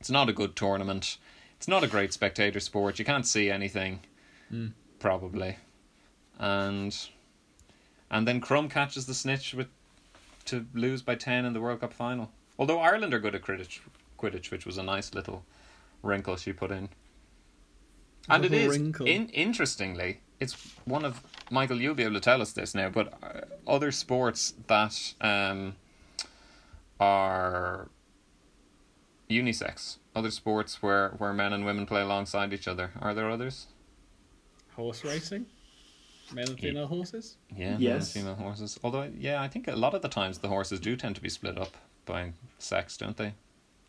[0.00, 1.16] It's not a good tournament.
[1.56, 2.98] It's not a great spectator sport.
[2.98, 4.00] You can't see anything,
[4.98, 5.56] probably,
[6.38, 6.96] and
[8.10, 9.68] and then Krum catches the snitch with
[10.46, 12.30] to lose by 10 in the World Cup final.
[12.58, 13.80] Although Ireland are good at Quidditch,
[14.18, 15.44] Quidditch which was a nice little
[16.02, 16.88] wrinkle she put in.
[18.28, 22.52] And it is, in, interestingly, it's one of, Michael, you'll be able to tell us
[22.52, 25.76] this now, but uh, other sports that um,
[26.98, 27.88] are
[29.30, 33.66] unisex, other sports where, where men and women play alongside each other, are there others?
[34.74, 35.46] Horse racing?
[36.32, 37.36] Male and female horses?
[37.56, 38.14] Yeah, male Yes.
[38.14, 38.78] and female horses.
[38.82, 41.28] Although, yeah, I think a lot of the times the horses do tend to be
[41.28, 43.34] split up by sex, don't they?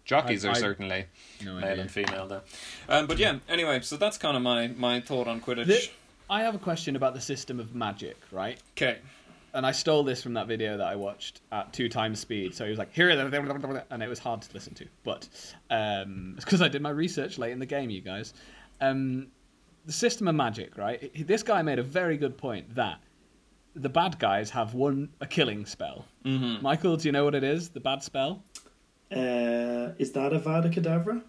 [0.06, 1.06] Jockeys I- are I- certainly
[1.44, 1.82] No male idea.
[1.82, 2.42] and female, though.
[2.88, 5.66] Um, but yeah, anyway, so that's kind of my, my thought on Quidditch.
[5.68, 5.90] The-
[6.30, 8.60] I have a question about the system of magic, right?
[8.76, 9.00] Okay.
[9.54, 12.54] And I stole this from that video that I watched at two times speed.
[12.54, 14.86] So he was like, here, and it was hard to listen to.
[15.04, 15.28] But
[15.72, 18.34] um, it's because I did my research late in the game, you guys.
[18.82, 19.28] Um,
[19.88, 21.12] the system of magic, right?
[21.26, 23.00] This guy made a very good point that
[23.76, 26.06] the bad guys have one a killing spell.
[26.26, 26.62] Mm-hmm.
[26.62, 27.70] Michael, do you know what it is?
[27.70, 28.44] The bad spell?
[29.12, 31.24] Uh, is that a Vada Kedavra?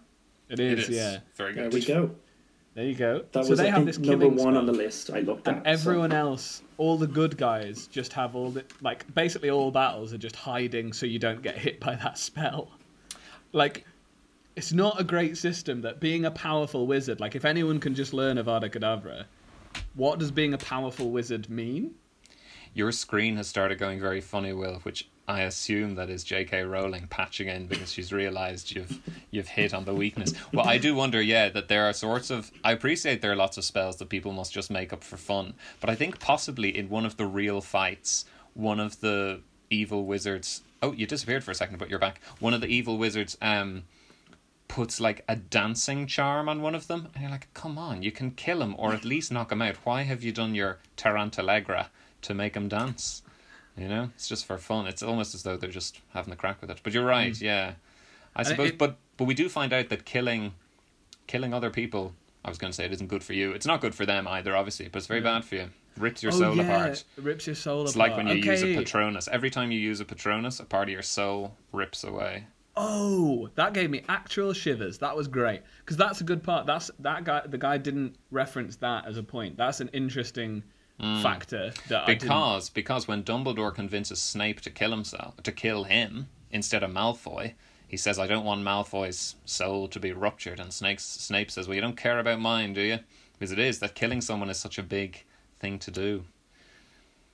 [0.49, 0.95] It It is, is.
[0.97, 1.17] yeah.
[1.35, 1.73] Very There good.
[1.73, 2.11] we go.
[2.75, 3.23] There you go.
[3.31, 5.09] That so was they I have think, this number killing one on the list.
[5.09, 5.57] I looked at.
[5.57, 9.11] And everyone else, all the good guys, just have all the like.
[9.15, 12.71] Basically, all battles are just hiding so you don't get hit by that spell.
[13.53, 13.85] Like,
[14.59, 15.79] it's not a great system.
[15.83, 19.23] That being a powerful wizard, like if anyone can just learn Avada Kedavra,
[19.93, 21.95] what does being a powerful wizard mean?
[22.73, 26.63] Your screen has started going very funny, Will, which I assume that is J.K.
[26.63, 28.99] Rowling patching in because she's realised you've
[29.31, 30.33] you've hit on the weakness.
[30.51, 32.51] Well, I do wonder, yeah, that there are sorts of.
[32.61, 35.53] I appreciate there are lots of spells that people must just make up for fun,
[35.79, 39.39] but I think possibly in one of the real fights, one of the
[39.69, 40.63] evil wizards.
[40.83, 42.19] Oh, you disappeared for a second, but you're back.
[42.39, 43.83] One of the evil wizards um
[44.69, 48.11] puts like a dancing charm on one of them, and you're like, come on, you
[48.11, 49.75] can kill him or at least knock him out.
[49.83, 51.87] Why have you done your Tarantallegra
[52.21, 53.21] to make him dance?
[53.77, 54.87] You know, it's just for fun.
[54.87, 56.79] It's almost as though they're just having a crack with it.
[56.83, 57.41] But you're right, Mm.
[57.41, 57.73] yeah.
[58.35, 60.53] I suppose, it- but but we do find out that killing,
[61.27, 62.13] killing other people.
[62.45, 63.51] I was going to say it isn't good for you.
[63.51, 65.69] It's not good for them either, obviously, but it's very bad for you.
[65.97, 67.03] Rips your oh, soul yeah, apart.
[67.17, 68.11] it rips your soul It's apart.
[68.11, 69.27] It's like when you use a Patronus.
[69.29, 72.45] Every time you use a Patronus, a part of your soul rips away.
[72.81, 74.97] Oh, that gave me actual shivers.
[74.99, 76.65] That was great because that's a good part.
[76.65, 77.45] That's that guy.
[77.45, 79.57] The guy didn't reference that as a point.
[79.57, 80.63] That's an interesting
[81.21, 86.83] factor that Because because when Dumbledore convinces Snape to kill himself to kill him instead
[86.83, 87.53] of Malfoy,
[87.87, 91.75] he says, "I don't want Malfoy's soul to be ruptured." And Snape Snape says, "Well,
[91.75, 92.99] you don't care about mine, do you?"
[93.33, 95.25] Because it is that killing someone is such a big
[95.59, 96.25] thing to do.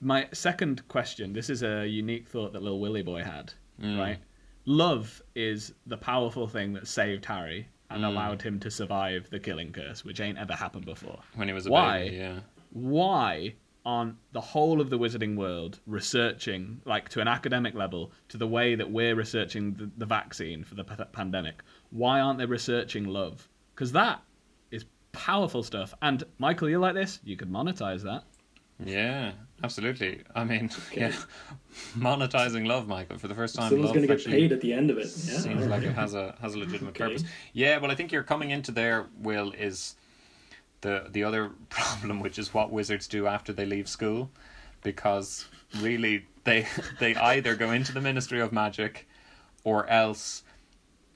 [0.02, 1.34] My second question.
[1.34, 3.54] This is a unique thought that little Willy boy had.
[3.82, 4.00] Mm.
[4.00, 4.18] Right.
[4.66, 8.08] Love is the powerful thing that saved Harry and Mm.
[8.08, 11.20] allowed him to survive the killing curse, which ain't ever happened before.
[11.36, 12.00] When he was a Why?
[12.06, 12.40] baby, yeah.
[12.72, 13.54] why
[13.86, 18.48] on the whole of the wizarding world researching like to an academic level to the
[18.48, 21.62] way that we're researching the, the vaccine for the p- pandemic
[21.92, 24.20] why aren't they researching love because that
[24.72, 28.24] is powerful stuff and michael you like this you could monetize that
[28.84, 29.34] Yeah,
[29.64, 30.22] absolutely.
[30.34, 31.14] I mean, yeah,
[31.98, 33.70] monetizing love, Michael, for the first time.
[33.70, 35.06] Someone's going to get paid at the end of it.
[35.06, 35.40] Yeah.
[35.40, 37.06] Seems like it has a has a legitimate Okay.
[37.06, 37.24] purpose.
[37.54, 39.08] Yeah, well, I think you're coming into there.
[39.18, 39.96] Will is
[40.82, 44.30] the the other problem, which is what wizards do after they leave school,
[44.84, 45.46] because
[45.80, 46.68] really they
[47.00, 49.08] they either go into the Ministry of Magic,
[49.64, 50.44] or else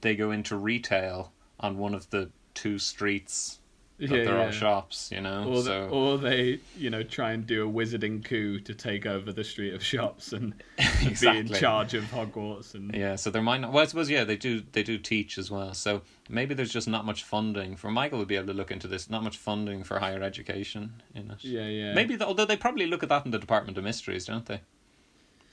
[0.00, 3.59] they go into retail on one of the two streets
[4.00, 4.48] Yeah, there yeah.
[4.48, 5.10] are shops.
[5.12, 8.74] You know, or, the, or they you know try and do a wizarding coup to
[8.74, 13.16] take over the street of shops and, and be in charge of hogwarts and Yeah,
[13.16, 13.72] so there might not.
[13.72, 14.62] Well, I suppose yeah, they do.
[14.72, 15.74] They do teach as well.
[15.74, 17.76] So maybe there's just not much funding.
[17.76, 19.10] For Michael would be able to look into this.
[19.10, 21.44] Not much funding for higher education in it.
[21.44, 21.94] Yeah, yeah.
[21.94, 24.60] Maybe the, although they probably look at that in the Department of Mysteries, don't they?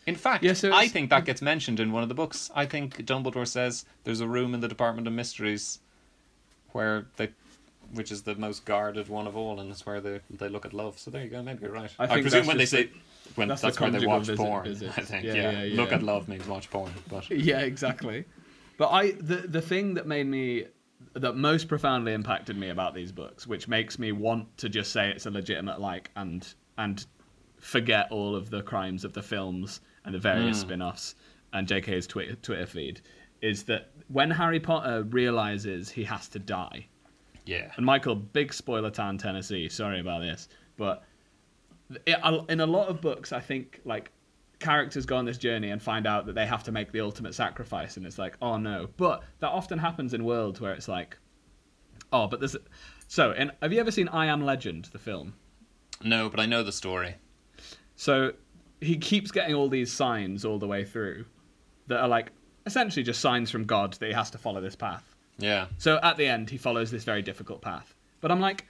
[0.08, 2.50] In fact, Yeah, so I think that gets mentioned in one of the books.
[2.56, 5.80] I think Dumbledore says there's a room in the Department of Mysteries
[6.72, 7.30] where they,
[7.94, 10.74] which is the most guarded one of all, and it's where they they look at
[10.74, 10.98] love.
[11.00, 11.42] So there you go.
[11.42, 11.92] Maybe you're right.
[12.00, 12.90] I I, presume when they say
[13.36, 14.66] when that's that's, the where they watch visit- porn.
[14.66, 14.94] visits.
[14.98, 15.82] I think Yeah, yeah, yeah, yeah.
[15.82, 17.30] look at love means watch porn, but.
[17.48, 18.26] yeah exactly
[18.78, 20.66] but i the the thing that made me
[21.14, 25.10] that most profoundly impacted me about these books which makes me want to just say
[25.10, 27.06] it's a legitimate like and and
[27.60, 30.68] forget all of the crimes of the films and the various hmm.
[30.68, 31.16] spin-offs
[31.54, 33.02] and jk's twitter twitter feed
[33.42, 36.88] is that when harry potter realizes he has to die
[37.48, 37.72] Yeah.
[37.78, 39.70] and Michael, big spoiler town, Tennessee.
[39.70, 41.04] Sorry about this, but
[42.06, 42.18] it,
[42.50, 44.12] in a lot of books, I think like
[44.60, 47.34] characters go on this journey and find out that they have to make the ultimate
[47.34, 48.90] sacrifice, and it's like, oh no.
[48.98, 51.18] But that often happens in worlds where it's like,
[52.12, 52.56] oh, but there's.
[53.08, 55.34] So, in, have you ever seen I Am Legend, the film?
[56.04, 57.16] No, but I know the story.
[57.96, 58.34] So
[58.82, 61.26] he keeps getting all these signs all the way through
[61.88, 62.32] that are like
[62.66, 65.16] essentially just signs from God that he has to follow this path.
[65.38, 65.68] Yeah.
[65.78, 67.94] So at the end, he follows this very difficult path.
[68.22, 68.66] But I'm like,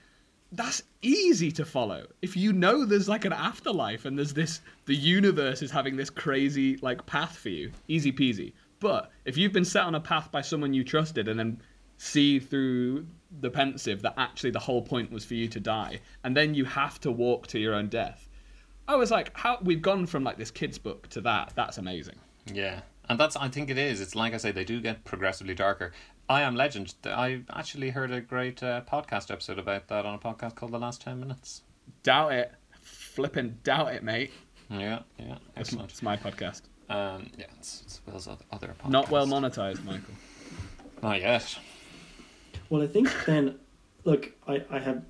[0.51, 2.07] that's easy to follow.
[2.21, 6.09] If you know there's like an afterlife and there's this, the universe is having this
[6.09, 8.53] crazy like path for you, easy peasy.
[8.79, 11.61] But if you've been set on a path by someone you trusted and then
[11.97, 13.07] see through
[13.41, 16.63] the Pensieve that actually the whole point was for you to die, and then you
[16.63, 18.29] have to walk to your own death.
[18.87, 21.51] I was like, how we've gone from like this kid's book to that.
[21.55, 22.15] That's amazing.
[22.53, 22.81] Yeah.
[23.09, 23.99] And that's, I think it is.
[23.99, 25.91] It's like I say, they do get progressively darker.
[26.29, 30.17] I Am Legend, I actually heard a great uh, podcast episode about that on a
[30.17, 31.61] podcast called The Last 10 Minutes.
[32.03, 32.51] Doubt it.
[32.81, 34.31] Flipping doubt it, mate.
[34.69, 35.91] Yeah, yeah, It's, excellent.
[35.91, 36.63] it's my podcast.
[36.89, 38.89] Um, yeah, it's, it's Will's other podcast.
[38.89, 40.15] Not well monetized, Michael.
[41.01, 41.57] Not yet.
[42.69, 43.57] Well, I think then,
[44.03, 45.03] look, I, I have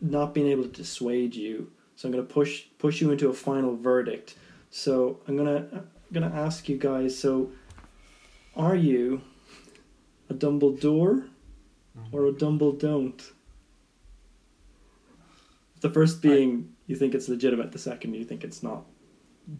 [0.00, 3.32] not been able to dissuade you, so I'm going to push push you into a
[3.32, 4.36] final verdict.
[4.70, 7.16] So I'm gonna I'm gonna ask you guys.
[7.16, 7.52] So,
[8.56, 9.22] are you
[10.30, 11.28] a Dumbledore
[12.12, 13.22] or a Dumble don't?
[15.80, 17.72] The first being you think it's legitimate.
[17.72, 18.84] The second you think it's not.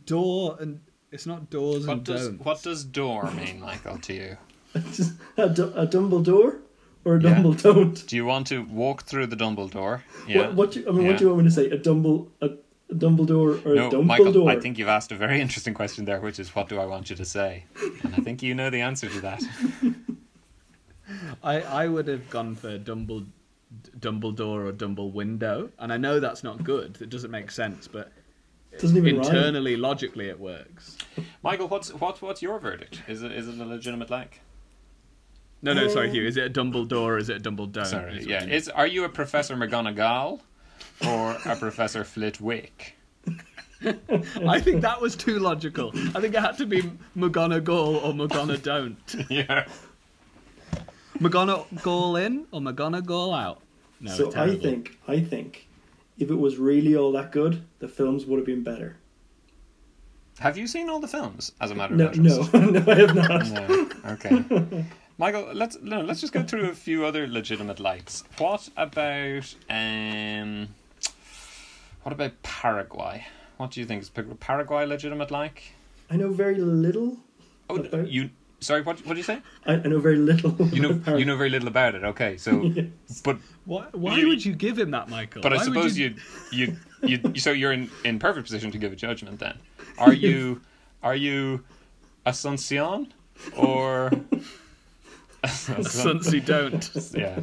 [0.07, 0.81] Door and
[1.13, 2.45] it's not doors What and does, don'ts.
[2.45, 4.37] what does door mean, Michael, to you?
[5.37, 6.61] a, du- a Dumbledore
[7.05, 7.35] or a Yeah.
[7.35, 8.07] Dumble don't?
[8.07, 10.01] Do you want to walk through the Dumbledore?
[10.27, 10.39] Yeah.
[10.49, 11.67] What, what do you, I mean, what do you want me to say?
[11.71, 12.49] A Dumble, a,
[12.93, 14.05] Dumbledore or No, Dumbledore?
[14.07, 16.87] Michael, I think you've asked a very interesting question there, which is what do I
[16.87, 17.65] want you to say?
[18.03, 19.43] And I think you know the answer to that.
[21.43, 23.25] I, I would have gone for Dumble,
[23.99, 26.99] Dumbledore or Dumble Window, and I know that's not good.
[27.01, 28.13] It doesn't make sense, but
[28.79, 29.27] Doesn't even rhyme.
[29.27, 30.97] internally, logically, it works.
[31.43, 33.03] Michael, what's what, what's your verdict?
[33.09, 34.41] Is it is it a legitimate like?
[35.63, 36.27] No, no, sorry, um, Hugh.
[36.27, 37.87] Is it a Dumbledore or is it a Dumbledore?
[37.87, 38.45] Sorry, Is yeah.
[38.45, 40.41] Is are you a Professor McGonagall
[41.09, 42.97] or a Professor Flitwick?
[44.47, 45.91] I think that was too logical.
[46.15, 46.83] I think it had to be
[47.17, 49.15] McGonagall or McGonagall don't.
[49.31, 49.67] Yeah.
[51.21, 53.61] McGonagall in or McGonagall out?
[54.01, 54.63] No, so it's I terrible.
[54.63, 55.67] think I think
[56.19, 58.97] if it was really all that good, the films would have been better.
[60.41, 61.53] Have you seen all the films?
[61.61, 62.53] As a matter of No, interest.
[62.53, 63.47] no, no, I have not.
[64.05, 64.13] No.
[64.13, 64.85] Okay.
[65.19, 68.25] Michael, let's no, let's just go through a few other legitimate likes.
[68.39, 70.69] What about um
[72.03, 73.25] what about Paraguay?
[73.57, 75.63] What do you think is Paraguay legitimate like?
[76.11, 77.17] I know very little.
[77.71, 78.31] Oh, About- you
[78.65, 79.41] sorry, what what did you say?
[79.67, 80.55] I, I know very little.
[80.75, 82.05] You know about you know very little about it.
[82.05, 82.73] Okay, so
[83.23, 85.43] but Why, why You- would you give him that, Michael?
[85.43, 86.15] but I Why would suppose you...
[86.51, 89.57] you you you so you're in in perfect position to give a judgment then.
[89.99, 90.61] Are you
[91.03, 91.63] are you
[92.27, 93.11] Asuncion
[93.57, 94.11] or
[95.45, 96.91] Sunsy don't.
[97.15, 97.41] yeah,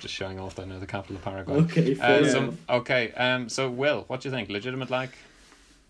[0.00, 1.56] just showing off that I know the capital of Paraguay.
[1.56, 3.12] Okay, Uh, so, okay.
[3.12, 3.48] Um.
[3.48, 4.50] So, Will, what do you think?
[4.50, 5.10] Legitimate like?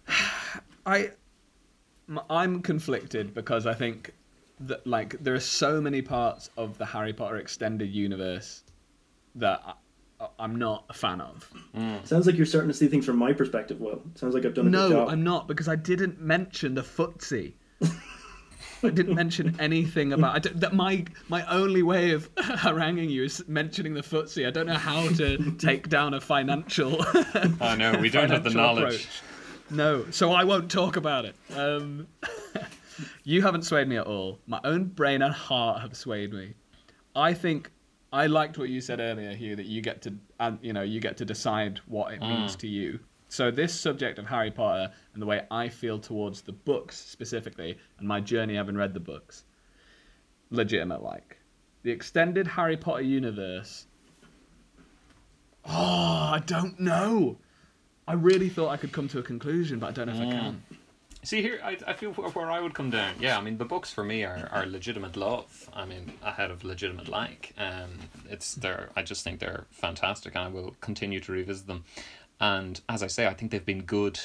[0.87, 1.11] I,
[2.31, 4.13] I'm conflicted because I think
[4.61, 8.63] that like there are so many parts of the Harry Potter extended universe
[9.35, 9.61] that
[10.21, 11.51] I, I'm not a fan of.
[12.05, 13.81] Sounds like you're starting to see things from my perspective.
[13.81, 14.91] Well, sounds like I've done a good job.
[14.91, 15.09] No, job.
[15.11, 17.53] I'm not because I didn't mention the FTSE.
[18.83, 20.75] I didn't mention anything about I that.
[20.75, 24.47] My my only way of haranguing you is mentioning the FTSE.
[24.47, 26.97] I don't know how to take down a financial.
[27.61, 28.95] I know we don't have the financial knowledge.
[28.95, 29.23] approach.
[29.69, 31.35] No, so I won't talk about it.
[31.55, 32.07] Um,
[33.27, 34.39] you haven't swayed me at all.
[34.47, 36.55] My own brain and heart have swayed me.
[37.17, 37.73] I think
[38.13, 41.01] I liked what you said earlier, Hugh, that you get to, and you know, you
[41.01, 42.61] get to decide what it means mm.
[42.61, 43.01] to you.
[43.29, 47.77] So this subject of Harry Potter and the way I feel towards the books specifically,
[47.99, 49.43] and my journey having read the books,
[50.51, 51.37] legitimate like
[51.83, 53.89] the extended Harry Potter universe.
[55.65, 57.39] Oh, I don't know.
[58.07, 60.25] I really thought I could come to a conclusion, but I don't know if I
[60.27, 60.31] mm.
[60.31, 60.63] can.
[61.27, 63.15] See here, I, I feel where where I would come down.
[63.19, 65.69] Yeah, I mean the books for me are, are legitimate love.
[65.75, 67.53] I mean ahead of legitimate like.
[67.59, 67.99] Um,
[68.31, 71.83] it's they're I just think they're fantastic, and I will continue to revisit them.
[72.41, 74.21] And as I say, I think they've been good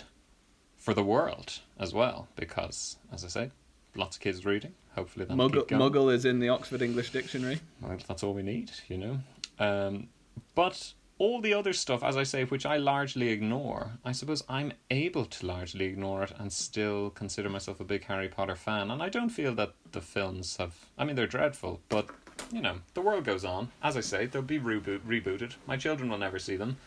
[0.77, 3.51] for the world as well because, as I say,
[3.95, 4.73] lots of kids reading.
[4.93, 5.65] Hopefully, that'll Muggle.
[5.69, 7.61] Muggle is in the Oxford English Dictionary.
[7.81, 9.19] Well, that's all we need, you know.
[9.57, 10.09] Um,
[10.53, 14.73] but all the other stuff, as I say, which I largely ignore, I suppose I'm
[14.89, 18.89] able to largely ignore it and still consider myself a big Harry Potter fan.
[18.89, 20.73] And I don't feel that the films have.
[20.97, 22.07] I mean, they're dreadful, but
[22.51, 23.69] you know, the world goes on.
[23.83, 25.53] As I say, they'll be reboot rebooted.
[25.67, 26.77] My children will never see them,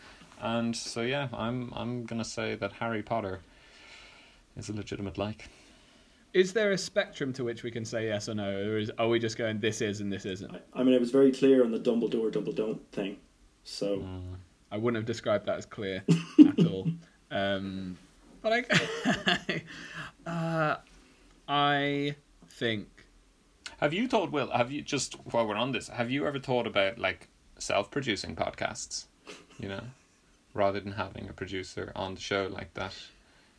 [0.41, 3.39] and so yeah, I'm I'm gonna say that Harry Potter
[4.57, 5.47] is a legitimate like.
[6.33, 9.07] Is there a spectrum to which we can say yes or no, or is, are
[9.07, 10.53] we just going this is and this isn't?
[10.73, 13.15] I mean, it was very clear on the Dumbledore, Dumbledore thing.
[13.65, 14.07] So
[14.71, 16.03] I wouldn't have described that as clear
[16.39, 16.87] at all.
[17.31, 17.97] Um,
[18.41, 19.61] but I,
[20.29, 20.75] uh,
[21.47, 22.15] I
[22.47, 22.87] think
[23.79, 24.49] Have you thought, Will?
[24.51, 25.87] Have you just while we're on this?
[25.89, 29.05] Have you ever thought about like self-producing podcasts?
[29.59, 29.81] You know,
[30.53, 32.93] rather than having a producer on the show like that.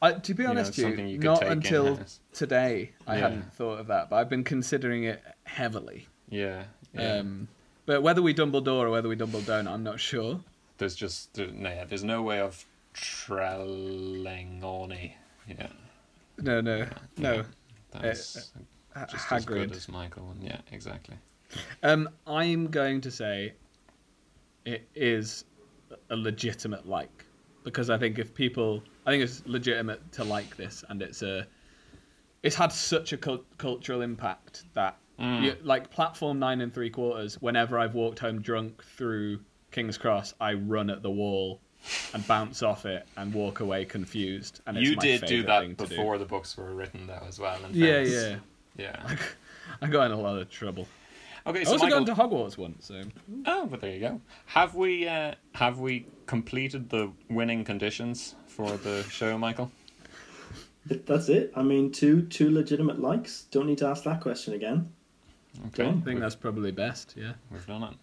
[0.01, 2.21] I, to be honest, it's with something you, you not until in-house.
[2.33, 3.23] today I Yeah.
[3.23, 6.07] hadn't thought of that, but I've been considering it heavily.
[6.29, 7.15] Yeah, yeah.
[7.17, 7.49] Um,
[7.87, 10.41] but whether we Dumbledore or whether we Dumbledore, I'm not sure.
[10.79, 15.17] there's just no, yeah, there's no way of Trelawney.
[15.49, 15.69] Yeah,
[16.39, 17.45] No, no, no.
[17.93, 18.51] that's
[18.95, 20.35] Ha- just as good as Michael.
[20.41, 21.17] Yeah, exactly.
[21.83, 23.53] Um, I'm going to say
[24.65, 25.45] it is
[26.11, 27.25] a legitimate like
[27.63, 31.47] because I think if people, I think it's legitimate to like this, and it's a,
[32.43, 37.41] it's had such a cult- cultural impact that, you, like platform nine and three quarters.
[37.41, 39.41] Whenever I've walked home drunk through
[39.71, 41.61] King's Cross, I run at the wall
[42.15, 44.61] and bounce off it and walk away confused.
[44.67, 45.97] And it's you my did do that thing to do.
[45.97, 47.63] before the books were written, though, as well.
[47.65, 48.37] in Yeah, yeah.
[48.77, 49.17] yeah.
[49.81, 50.87] I got in a lot of trouble.
[51.47, 53.03] Okay, I so also Michael, got into Hogwarts once, so
[53.47, 54.21] Oh, but there you go.
[54.47, 59.71] Have we uh, have we completed the winning conditions for the show, Michael?
[60.87, 61.53] that's it.
[61.55, 63.45] I mean, two two legitimate likes.
[63.51, 64.93] Don't need to ask that question again.
[65.69, 66.01] Okay, Done.
[66.03, 67.15] I think that's probably best.
[67.17, 67.33] Yeah.
[67.51, 67.95] we've done it.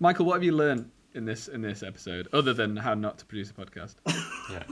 [0.00, 3.24] Michael, what have you learned in this in this episode, other than how not to
[3.26, 3.94] produce a podcast?
[4.50, 4.64] Yeah.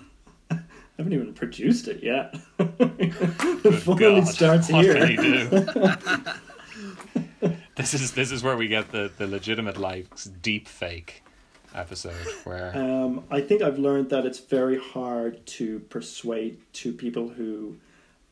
[0.50, 0.58] I
[0.98, 2.34] haven't even produced it yet.
[2.56, 5.06] the fun starts what here.
[5.06, 5.48] can do?
[7.76, 11.22] this is this is where we get the the legitimate likes deep fake
[11.74, 17.28] episode where Um, I think I've learned that it's very hard to persuade two people
[17.28, 17.76] who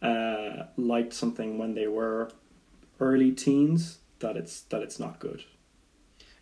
[0.03, 2.31] uh, liked something when they were
[3.01, 5.45] early teens that it's that it's not good.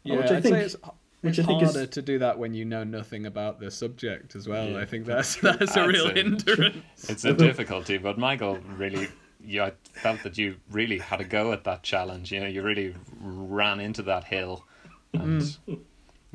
[0.02, 0.76] Yeah, which I I'd think- say it's,
[1.22, 3.70] which it's I think is- harder to do that when you know nothing about the
[3.70, 4.68] subject as well.
[4.70, 4.78] Yeah.
[4.78, 7.09] I think that's that's a I'd real say- hindrance.
[7.11, 7.98] it's a difficulty.
[7.98, 9.09] But Michael really,
[9.44, 12.30] yeah, I felt that you really had a go at that challenge.
[12.32, 14.64] You know, you really ran into that hill,
[15.12, 15.78] and Mm.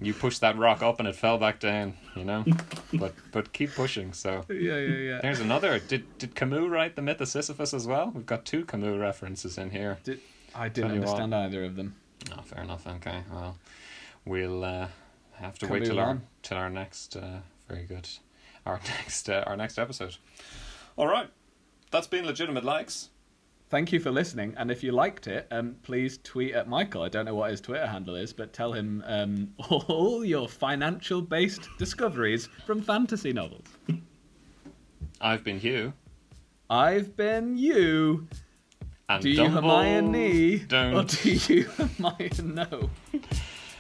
[0.02, 1.94] You pushed that rock up, and it fell back down.
[2.16, 2.46] You know,
[2.94, 4.14] but but keep pushing.
[4.14, 5.20] So Yeah, yeah, yeah.
[5.22, 5.80] there's another.
[5.80, 8.12] Did did Camus write the myth of Sisyphus as well?
[8.14, 9.98] We've got two Camus references in here.
[10.04, 10.20] Did,
[10.56, 11.10] I didn't you what.
[11.10, 11.96] understand either of them.
[12.38, 12.86] Oh, fair enough.
[12.88, 13.58] Okay, well,
[14.26, 14.88] we'll uh,
[15.36, 17.16] have to Can wait till our till our next.
[17.16, 18.08] Uh, very good.
[18.66, 20.18] Our next uh, our next episode.
[20.98, 21.30] All right,
[21.92, 23.10] that's been legitimate likes.
[23.70, 27.04] Thank you for listening, and if you liked it, um, please tweet at Michael.
[27.04, 31.70] I don't know what his Twitter handle is, but tell him um, all your financial-based
[31.78, 33.68] discoveries from fantasy novels.
[35.22, 35.94] I've been Hugh.
[36.68, 38.28] I've been you.
[39.08, 40.56] And Do you Hermione?
[40.56, 41.22] Or Don't.
[41.22, 41.64] do you
[42.00, 42.32] Hermione?
[42.44, 42.90] No.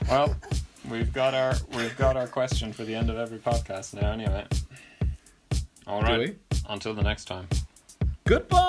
[0.07, 0.35] Well,
[0.89, 4.11] we've got our we've got our question for the end of every podcast now.
[4.11, 4.45] Anyway.
[5.87, 6.35] All right.
[6.67, 7.47] Until the next time.
[8.25, 8.68] Goodbye.